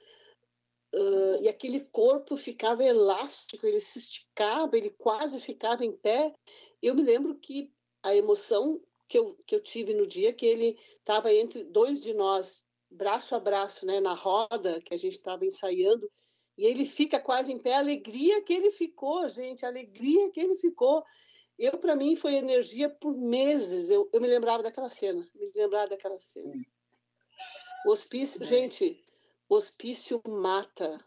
Uh, 0.94 1.42
e 1.42 1.48
aquele 1.48 1.80
corpo 1.80 2.36
ficava 2.36 2.82
elástico, 2.82 3.66
ele 3.66 3.80
se 3.80 3.98
esticava, 3.98 4.76
ele 4.76 4.90
quase 4.90 5.40
ficava 5.40 5.84
em 5.84 5.92
pé. 5.92 6.34
Eu 6.82 6.94
me 6.94 7.02
lembro 7.02 7.34
que 7.34 7.70
a 8.02 8.14
emoção 8.14 8.80
que 9.08 9.18
eu, 9.18 9.34
que 9.46 9.54
eu 9.54 9.60
tive 9.60 9.94
no 9.94 10.06
dia 10.06 10.32
que 10.32 10.46
ele 10.46 10.78
estava 10.98 11.32
entre 11.32 11.64
dois 11.64 12.02
de 12.02 12.14
nós, 12.14 12.64
braço 12.90 13.34
a 13.34 13.40
braço, 13.40 13.84
né, 13.84 14.00
na 14.00 14.14
roda 14.14 14.80
que 14.80 14.94
a 14.94 14.96
gente 14.96 15.14
estava 15.14 15.44
ensaiando, 15.44 16.10
e 16.56 16.64
ele 16.64 16.86
fica 16.86 17.20
quase 17.20 17.52
em 17.52 17.58
pé, 17.58 17.74
a 17.74 17.78
alegria 17.78 18.42
que 18.42 18.52
ele 18.52 18.70
ficou, 18.70 19.28
gente, 19.28 19.64
a 19.64 19.68
alegria 19.68 20.30
que 20.30 20.40
ele 20.40 20.56
ficou. 20.56 21.04
Eu, 21.58 21.78
para 21.78 21.96
mim, 21.96 22.16
foi 22.16 22.34
energia 22.34 22.88
por 22.88 23.16
meses. 23.16 23.88
Eu, 23.88 24.08
eu 24.12 24.20
me 24.20 24.28
lembrava 24.28 24.62
daquela 24.62 24.90
cena, 24.90 25.26
me 25.34 25.50
lembrava 25.54 25.88
daquela 25.88 26.20
cena. 26.20 26.52
O 27.86 27.90
hospício, 27.90 28.42
gente, 28.44 29.02
o 29.48 29.54
hospício 29.54 30.20
mata. 30.26 31.02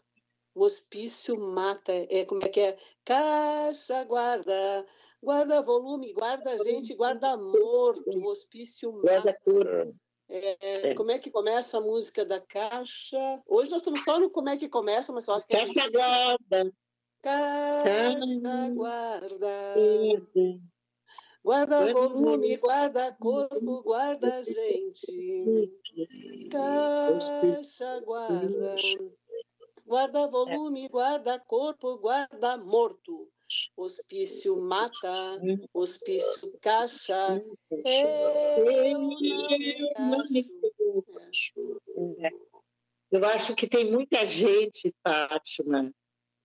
O 0.54 0.64
hospício 0.64 1.38
mata. 1.38 1.92
É 1.92 2.24
como 2.24 2.42
é 2.42 2.48
que 2.48 2.60
é? 2.60 2.78
Caixa, 3.04 4.02
guarda, 4.04 4.86
guarda 5.22 5.62
volume, 5.62 6.12
guarda 6.12 6.58
gente, 6.64 6.94
guarda 6.94 7.36
morto. 7.36 8.10
O 8.10 8.26
hospício 8.26 8.92
mata. 8.92 9.38
É, 10.32 10.90
é, 10.90 10.94
como 10.94 11.10
é 11.10 11.18
que 11.18 11.30
começa 11.30 11.78
a 11.78 11.80
música 11.80 12.24
da 12.24 12.40
Caixa? 12.40 13.42
Hoje 13.46 13.70
nós 13.70 13.80
estamos 13.80 14.04
só 14.04 14.18
no 14.18 14.30
como 14.30 14.48
é 14.48 14.56
que 14.56 14.68
começa, 14.68 15.12
mas 15.12 15.28
acho 15.28 15.46
que 15.46 15.54
é 15.54 15.60
Caixa 15.60 15.90
guarda. 15.90 16.72
Caixa 17.22 18.70
guarda. 18.74 19.74
Guarda 21.42 21.92
volume, 21.92 22.56
guarda 22.56 23.12
corpo, 23.12 23.82
guarda 23.82 24.42
gente. 24.42 25.68
Caixa 26.50 28.00
guarda. 28.00 28.76
Guarda 29.86 30.26
volume, 30.28 30.88
guarda 30.88 31.38
corpo, 31.40 31.98
guarda 31.98 32.56
morto. 32.58 33.28
Hospício 33.76 34.62
mata, 34.62 35.40
hospício 35.74 36.56
caixa. 36.60 37.42
É 37.84 38.92
Eu 43.10 43.24
acho 43.24 43.56
que 43.56 43.66
tem 43.66 43.90
muita 43.90 44.24
gente, 44.26 44.94
Fátima, 45.02 45.92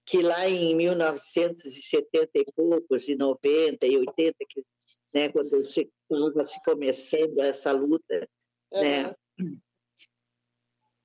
que 0.06 0.22
lá 0.22 0.48
em 0.48 0.76
1970 0.76 2.30
e 2.36 2.46
poucos, 2.56 3.08
e 3.08 3.16
90 3.16 3.86
e 3.88 3.98
80, 3.98 4.36
que, 4.48 4.64
né, 5.14 5.30
quando 5.30 5.56
estava 5.62 6.46
se 6.46 6.64
começando 6.64 7.40
essa 7.40 7.72
luta, 7.72 8.30
uhum. 8.72 8.82
né, 8.82 9.16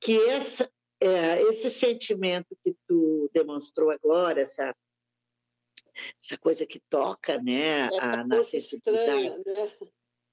que 0.01 0.21
essa, 0.29 0.71
é, 1.01 1.43
esse 1.43 1.71
sentimento 1.71 2.57
que 2.63 2.75
tu 2.87 3.31
demonstrou 3.33 3.91
agora, 3.91 4.41
essa 4.41 4.75
essa 6.23 6.39
coisa 6.39 6.65
que 6.65 6.81
toca, 6.89 7.41
né, 7.43 7.89
a, 7.99 8.25
na 8.25 8.43
sensibilidade, 8.45 9.43
né? 9.45 9.73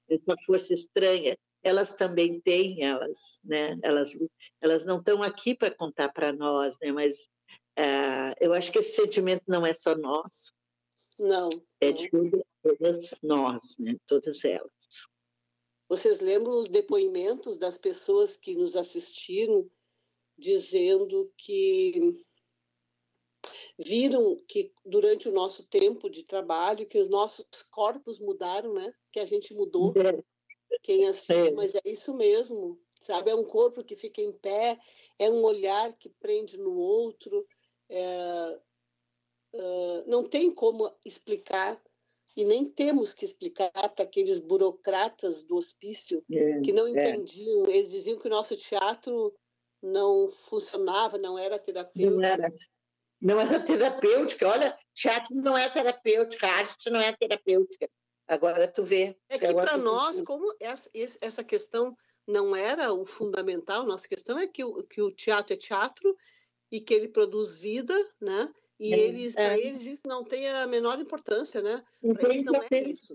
essa 0.08 0.34
força 0.46 0.72
estranha, 0.72 1.36
elas 1.62 1.94
também 1.94 2.40
têm, 2.40 2.84
elas, 2.84 3.40
né, 3.44 3.76
elas, 3.82 4.12
elas 4.60 4.86
não 4.86 4.98
estão 4.98 5.22
aqui 5.22 5.54
para 5.54 5.74
contar 5.74 6.10
para 6.10 6.32
nós, 6.32 6.78
né, 6.80 6.92
mas 6.92 7.28
uh, 7.78 8.34
eu 8.40 8.52
acho 8.52 8.72
que 8.72 8.78
esse 8.78 8.96
sentimento 8.96 9.44
não 9.46 9.64
é 9.64 9.72
só 9.74 9.96
nosso, 9.96 10.52
não, 11.18 11.48
é 11.80 11.92
de 11.92 12.10
todas 12.62 13.10
nós, 13.22 13.78
né, 13.78 13.96
todas 14.06 14.44
elas. 14.44 14.70
Vocês 15.88 16.20
lembram 16.20 16.58
os 16.58 16.68
depoimentos 16.68 17.56
das 17.56 17.78
pessoas 17.78 18.36
que 18.36 18.54
nos 18.54 18.76
assistiram 18.76 19.68
dizendo 20.36 21.32
que 21.36 22.24
viram 23.78 24.36
que 24.46 24.72
durante 24.84 25.28
o 25.28 25.32
nosso 25.32 25.66
tempo 25.66 26.08
de 26.08 26.22
trabalho 26.22 26.86
que 26.86 26.98
os 26.98 27.08
nossos 27.08 27.46
corpos 27.70 28.18
mudaram, 28.18 28.74
né? 28.74 28.92
Que 29.12 29.20
a 29.20 29.24
gente 29.24 29.54
mudou. 29.54 29.92
É. 29.96 30.22
Quem 30.82 31.08
assiste, 31.08 31.32
é. 31.32 31.50
mas 31.52 31.74
é 31.74 31.80
isso 31.84 32.12
mesmo, 32.14 32.78
sabe? 33.00 33.30
É 33.30 33.34
um 33.34 33.44
corpo 33.44 33.82
que 33.82 33.96
fica 33.96 34.20
em 34.20 34.32
pé, 34.32 34.78
é 35.18 35.30
um 35.30 35.42
olhar 35.42 35.96
que 35.96 36.10
prende 36.20 36.58
no 36.58 36.76
outro. 36.76 37.46
É, 37.90 38.58
uh, 39.54 40.04
não 40.06 40.24
tem 40.24 40.50
como 40.50 40.92
explicar 41.04 41.80
e 42.36 42.44
nem 42.44 42.64
temos 42.64 43.14
que 43.14 43.24
explicar 43.24 43.70
para 43.72 44.04
aqueles 44.04 44.38
burocratas 44.38 45.42
do 45.42 45.56
hospício 45.56 46.22
é, 46.30 46.60
que 46.60 46.72
não 46.72 46.86
é. 46.86 46.90
entendiam. 46.90 47.66
Eles 47.66 47.90
diziam 47.90 48.18
que 48.18 48.26
o 48.26 48.30
nosso 48.30 48.56
teatro 48.56 49.34
não 49.82 50.30
funcionava, 50.48 51.18
não 51.18 51.38
era 51.38 51.58
terapêutico. 51.58 52.20
Não 52.20 52.22
era 52.22 52.52
não 53.20 53.40
era 53.40 53.58
terapêutica. 53.60 54.48
Olha, 54.48 54.78
teatro 54.94 55.34
não 55.34 55.58
é 55.58 55.68
terapêutica, 55.68 56.46
arte 56.46 56.90
não 56.90 57.00
é 57.00 57.12
terapêutica. 57.12 57.90
Agora 58.26 58.68
tu 58.68 58.84
vê. 58.84 59.16
É 59.28 59.38
que 59.38 59.52
para 59.52 59.76
nós, 59.76 60.22
como 60.22 60.54
essa, 60.60 60.90
essa 61.20 61.42
questão 61.42 61.96
não 62.26 62.54
era 62.54 62.92
o 62.92 63.06
fundamental, 63.06 63.84
nossa 63.84 64.06
questão 64.06 64.38
é 64.38 64.46
que 64.46 64.62
o, 64.62 64.82
que 64.84 65.00
o 65.00 65.10
teatro 65.10 65.54
é 65.54 65.56
teatro 65.56 66.16
e 66.70 66.80
que 66.80 66.94
ele 66.94 67.08
produz 67.08 67.56
vida, 67.56 67.94
né? 68.20 68.52
E 68.78 68.94
é, 68.94 68.98
eles, 68.98 69.36
é. 69.36 69.46
para 69.46 69.58
eles 69.58 69.84
isso 69.84 70.06
não 70.06 70.24
tem 70.24 70.48
a 70.48 70.66
menor 70.66 71.00
importância, 71.00 71.60
né? 71.60 71.82
Para 72.14 72.32
eles 72.32 72.44
não 72.44 72.60
é 72.70 72.82
isso. 72.82 73.12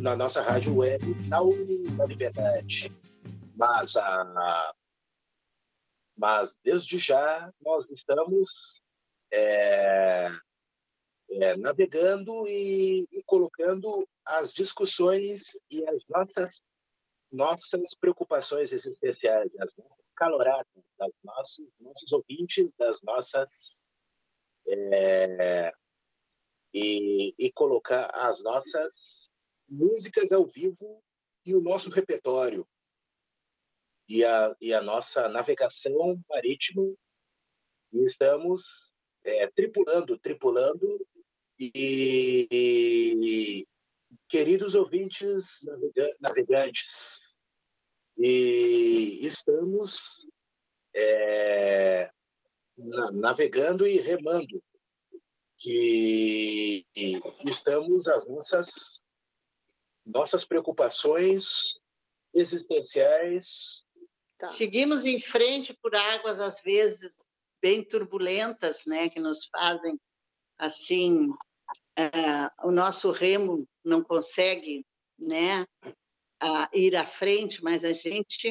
Na 0.00 0.16
nossa 0.16 0.40
rádio 0.40 0.76
web 0.76 1.02
na 1.28 2.06
Liberdade. 2.06 2.90
Mas, 3.56 3.96
a, 3.96 4.74
mas 6.16 6.58
desde 6.62 6.98
já 6.98 7.52
nós 7.60 7.90
estamos 7.90 8.82
é, 9.32 10.28
é, 11.30 11.56
navegando 11.56 12.46
e, 12.46 13.06
e, 13.10 13.22
colocando 13.24 14.06
as 14.24 14.52
discussões 14.52 15.42
e 15.70 15.86
as 15.88 16.06
nossas 16.08 16.62
nossas 17.30 17.94
preocupações 17.94 18.72
existenciais, 18.72 19.56
as 19.58 19.74
nossas 19.74 20.10
caloradas, 20.14 20.66
aos 21.00 21.14
nossos, 21.24 21.66
nossos 21.80 22.12
ouvintes, 22.12 22.74
das 22.74 23.00
nossas. 23.00 23.86
É, 24.68 25.72
e, 26.74 27.34
e 27.38 27.52
colocar 27.52 28.10
as 28.14 28.42
nossas 28.42 29.21
músicas 29.72 30.30
ao 30.32 30.46
vivo 30.46 31.02
e 31.44 31.54
o 31.54 31.60
nosso 31.60 31.90
repertório. 31.90 32.66
E 34.08 34.24
a, 34.24 34.54
e 34.60 34.74
a 34.74 34.82
nossa 34.82 35.28
navegação 35.28 36.22
marítima. 36.28 36.82
E 37.92 38.04
estamos 38.04 38.92
é, 39.24 39.48
tripulando, 39.48 40.18
tripulando. 40.18 41.06
E, 41.58 42.48
e, 42.50 43.66
queridos 44.28 44.74
ouvintes 44.74 45.60
navegantes, 46.20 47.36
e 48.18 49.24
estamos 49.26 50.26
é, 50.94 52.10
navegando 53.12 53.86
e 53.86 53.98
remando, 53.98 54.62
que 55.58 56.84
estamos 57.44 58.08
as 58.08 58.28
nossas 58.28 59.02
nossas 60.04 60.44
preocupações 60.44 61.78
existenciais. 62.34 63.84
Tá. 64.38 64.48
Seguimos 64.48 65.04
em 65.04 65.20
frente 65.20 65.76
por 65.80 65.94
águas 65.94 66.40
às 66.40 66.60
vezes 66.60 67.18
bem 67.60 67.84
turbulentas, 67.84 68.84
né, 68.86 69.08
que 69.08 69.20
nos 69.20 69.46
fazem 69.46 69.98
assim 70.58 71.28
uh, 71.98 72.68
o 72.68 72.70
nosso 72.70 73.10
remo 73.12 73.66
não 73.84 74.02
consegue, 74.02 74.84
né, 75.18 75.62
uh, 76.42 76.68
ir 76.72 76.96
à 76.96 77.06
frente, 77.06 77.62
mas 77.62 77.84
a 77.84 77.92
gente 77.92 78.50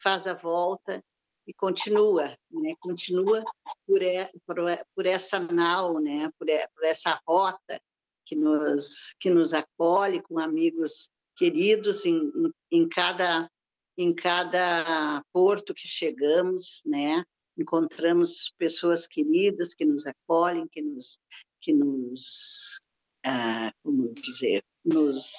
faz 0.00 0.26
a 0.26 0.34
volta 0.34 1.04
e 1.46 1.52
continua, 1.52 2.36
né, 2.50 2.74
continua 2.80 3.44
por, 3.86 4.00
por, 4.46 4.56
por 4.94 5.06
essa 5.06 5.38
nau, 5.38 6.00
né, 6.00 6.30
por, 6.38 6.46
por 6.74 6.84
essa 6.84 7.20
rota 7.26 7.80
que 8.28 8.36
nos 8.36 9.14
que 9.18 9.30
nos 9.30 9.54
acolhe 9.54 10.20
com 10.20 10.38
amigos 10.38 11.10
queridos 11.34 12.04
em, 12.04 12.30
em, 12.70 12.86
cada 12.86 13.50
em 13.96 14.12
cada 14.12 15.24
porto 15.32 15.72
que 15.72 15.88
chegamos, 15.88 16.82
né? 16.84 17.24
Encontramos 17.56 18.52
pessoas 18.58 19.06
queridas 19.06 19.74
que 19.74 19.84
nos 19.86 20.06
acolhem, 20.06 20.68
que 20.68 20.82
nos 20.82 21.18
que 21.60 21.72
nos 21.72 22.80
ah, 23.24 23.72
como 23.82 24.12
dizer, 24.12 24.62
nos 24.84 25.32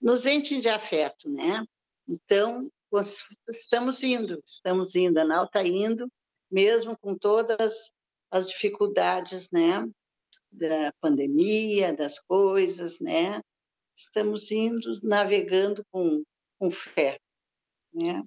nos 0.00 0.24
enchem 0.24 0.60
de 0.60 0.68
afeto, 0.68 1.28
né? 1.28 1.66
Então 2.08 2.70
estamos 3.48 4.02
indo, 4.04 4.40
estamos 4.46 4.94
indo, 4.94 5.18
a 5.18 5.24
Nau 5.24 5.44
está 5.44 5.66
indo, 5.66 6.08
mesmo 6.50 6.96
com 6.96 7.16
todas 7.16 7.92
as 8.30 8.48
dificuldades, 8.48 9.50
né? 9.50 9.84
Da 10.50 10.92
pandemia, 11.00 11.92
das 11.92 12.18
coisas, 12.18 13.00
né? 13.00 13.40
Estamos 13.96 14.50
indo 14.50 14.90
navegando 15.02 15.84
com, 15.90 16.22
com 16.58 16.70
fé, 16.70 17.18
né? 17.92 18.22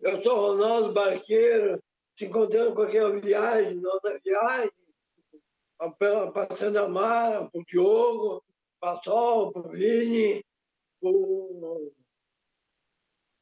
Eu 0.00 0.22
sou 0.22 0.52
Ronaldo 0.52 0.92
Barqueiro, 0.92 1.82
se 2.16 2.26
encontrando 2.26 2.70
com 2.70 2.76
qualquer 2.76 3.20
viagem, 3.20 3.80
nossa 3.80 4.18
viagem, 4.24 4.70
passando 6.32 6.78
a 6.78 6.88
Mara, 6.88 7.50
o 7.52 7.64
Diogo, 7.64 8.44
para 8.80 8.98
o 8.98 9.02
Sol, 9.02 9.52
para 9.52 9.62
o 9.62 9.70
Vini, 9.70 10.44
o 11.02 11.92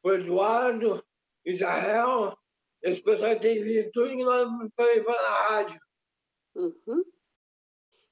Eduardo, 0.04 1.04
Israel, 1.44 2.36
esse 2.82 3.02
pessoal 3.02 3.38
tem 3.38 3.62
vindo 3.62 3.90
tudo 3.92 4.10
que 4.10 4.24
nós 4.24 4.48
para 4.74 5.22
na 5.22 5.48
rádio. 5.48 5.80
Uhum. 6.54 7.04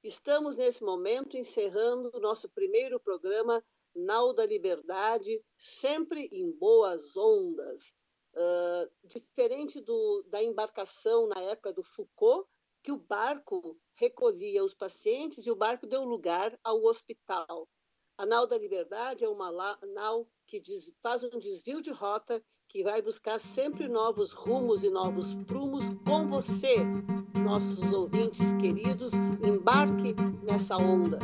Estamos, 0.02 0.56
nesse 0.56 0.82
momento, 0.82 1.36
encerrando 1.36 2.10
o 2.12 2.18
nosso 2.18 2.48
primeiro 2.48 2.98
programa 2.98 3.64
Nau 3.94 4.32
da 4.32 4.44
Liberdade, 4.44 5.40
sempre 5.56 6.28
em 6.32 6.50
boas 6.50 7.16
ondas. 7.16 7.94
Uh, 8.34 8.90
diferente 9.04 9.80
do, 9.80 10.24
da 10.28 10.42
embarcação 10.42 11.28
na 11.28 11.40
época 11.42 11.72
do 11.72 11.84
Foucault, 11.84 12.48
que 12.82 12.90
o 12.90 12.96
barco 12.96 13.78
recolhia 13.94 14.64
os 14.64 14.74
pacientes 14.74 15.46
e 15.46 15.50
o 15.50 15.56
barco 15.56 15.86
deu 15.86 16.02
lugar 16.02 16.58
ao 16.64 16.82
hospital. 16.82 17.68
A 18.18 18.26
Nau 18.26 18.44
da 18.44 18.58
Liberdade 18.58 19.24
é 19.24 19.28
uma 19.28 19.52
nau 19.94 20.28
que 20.48 20.58
diz, 20.58 20.92
faz 21.00 21.22
um 21.22 21.38
desvio 21.38 21.80
de 21.80 21.92
rota, 21.92 22.42
que 22.72 22.82
vai 22.82 23.02
buscar 23.02 23.38
sempre 23.38 23.86
novos 23.86 24.32
rumos 24.32 24.82
e 24.82 24.88
novos 24.88 25.34
prumos 25.46 25.90
com 26.06 26.26
você, 26.26 26.78
nossos 27.34 27.92
ouvintes 27.92 28.54
queridos, 28.54 29.12
embarque 29.46 30.16
nessa 30.42 30.78
onda. 30.78 31.18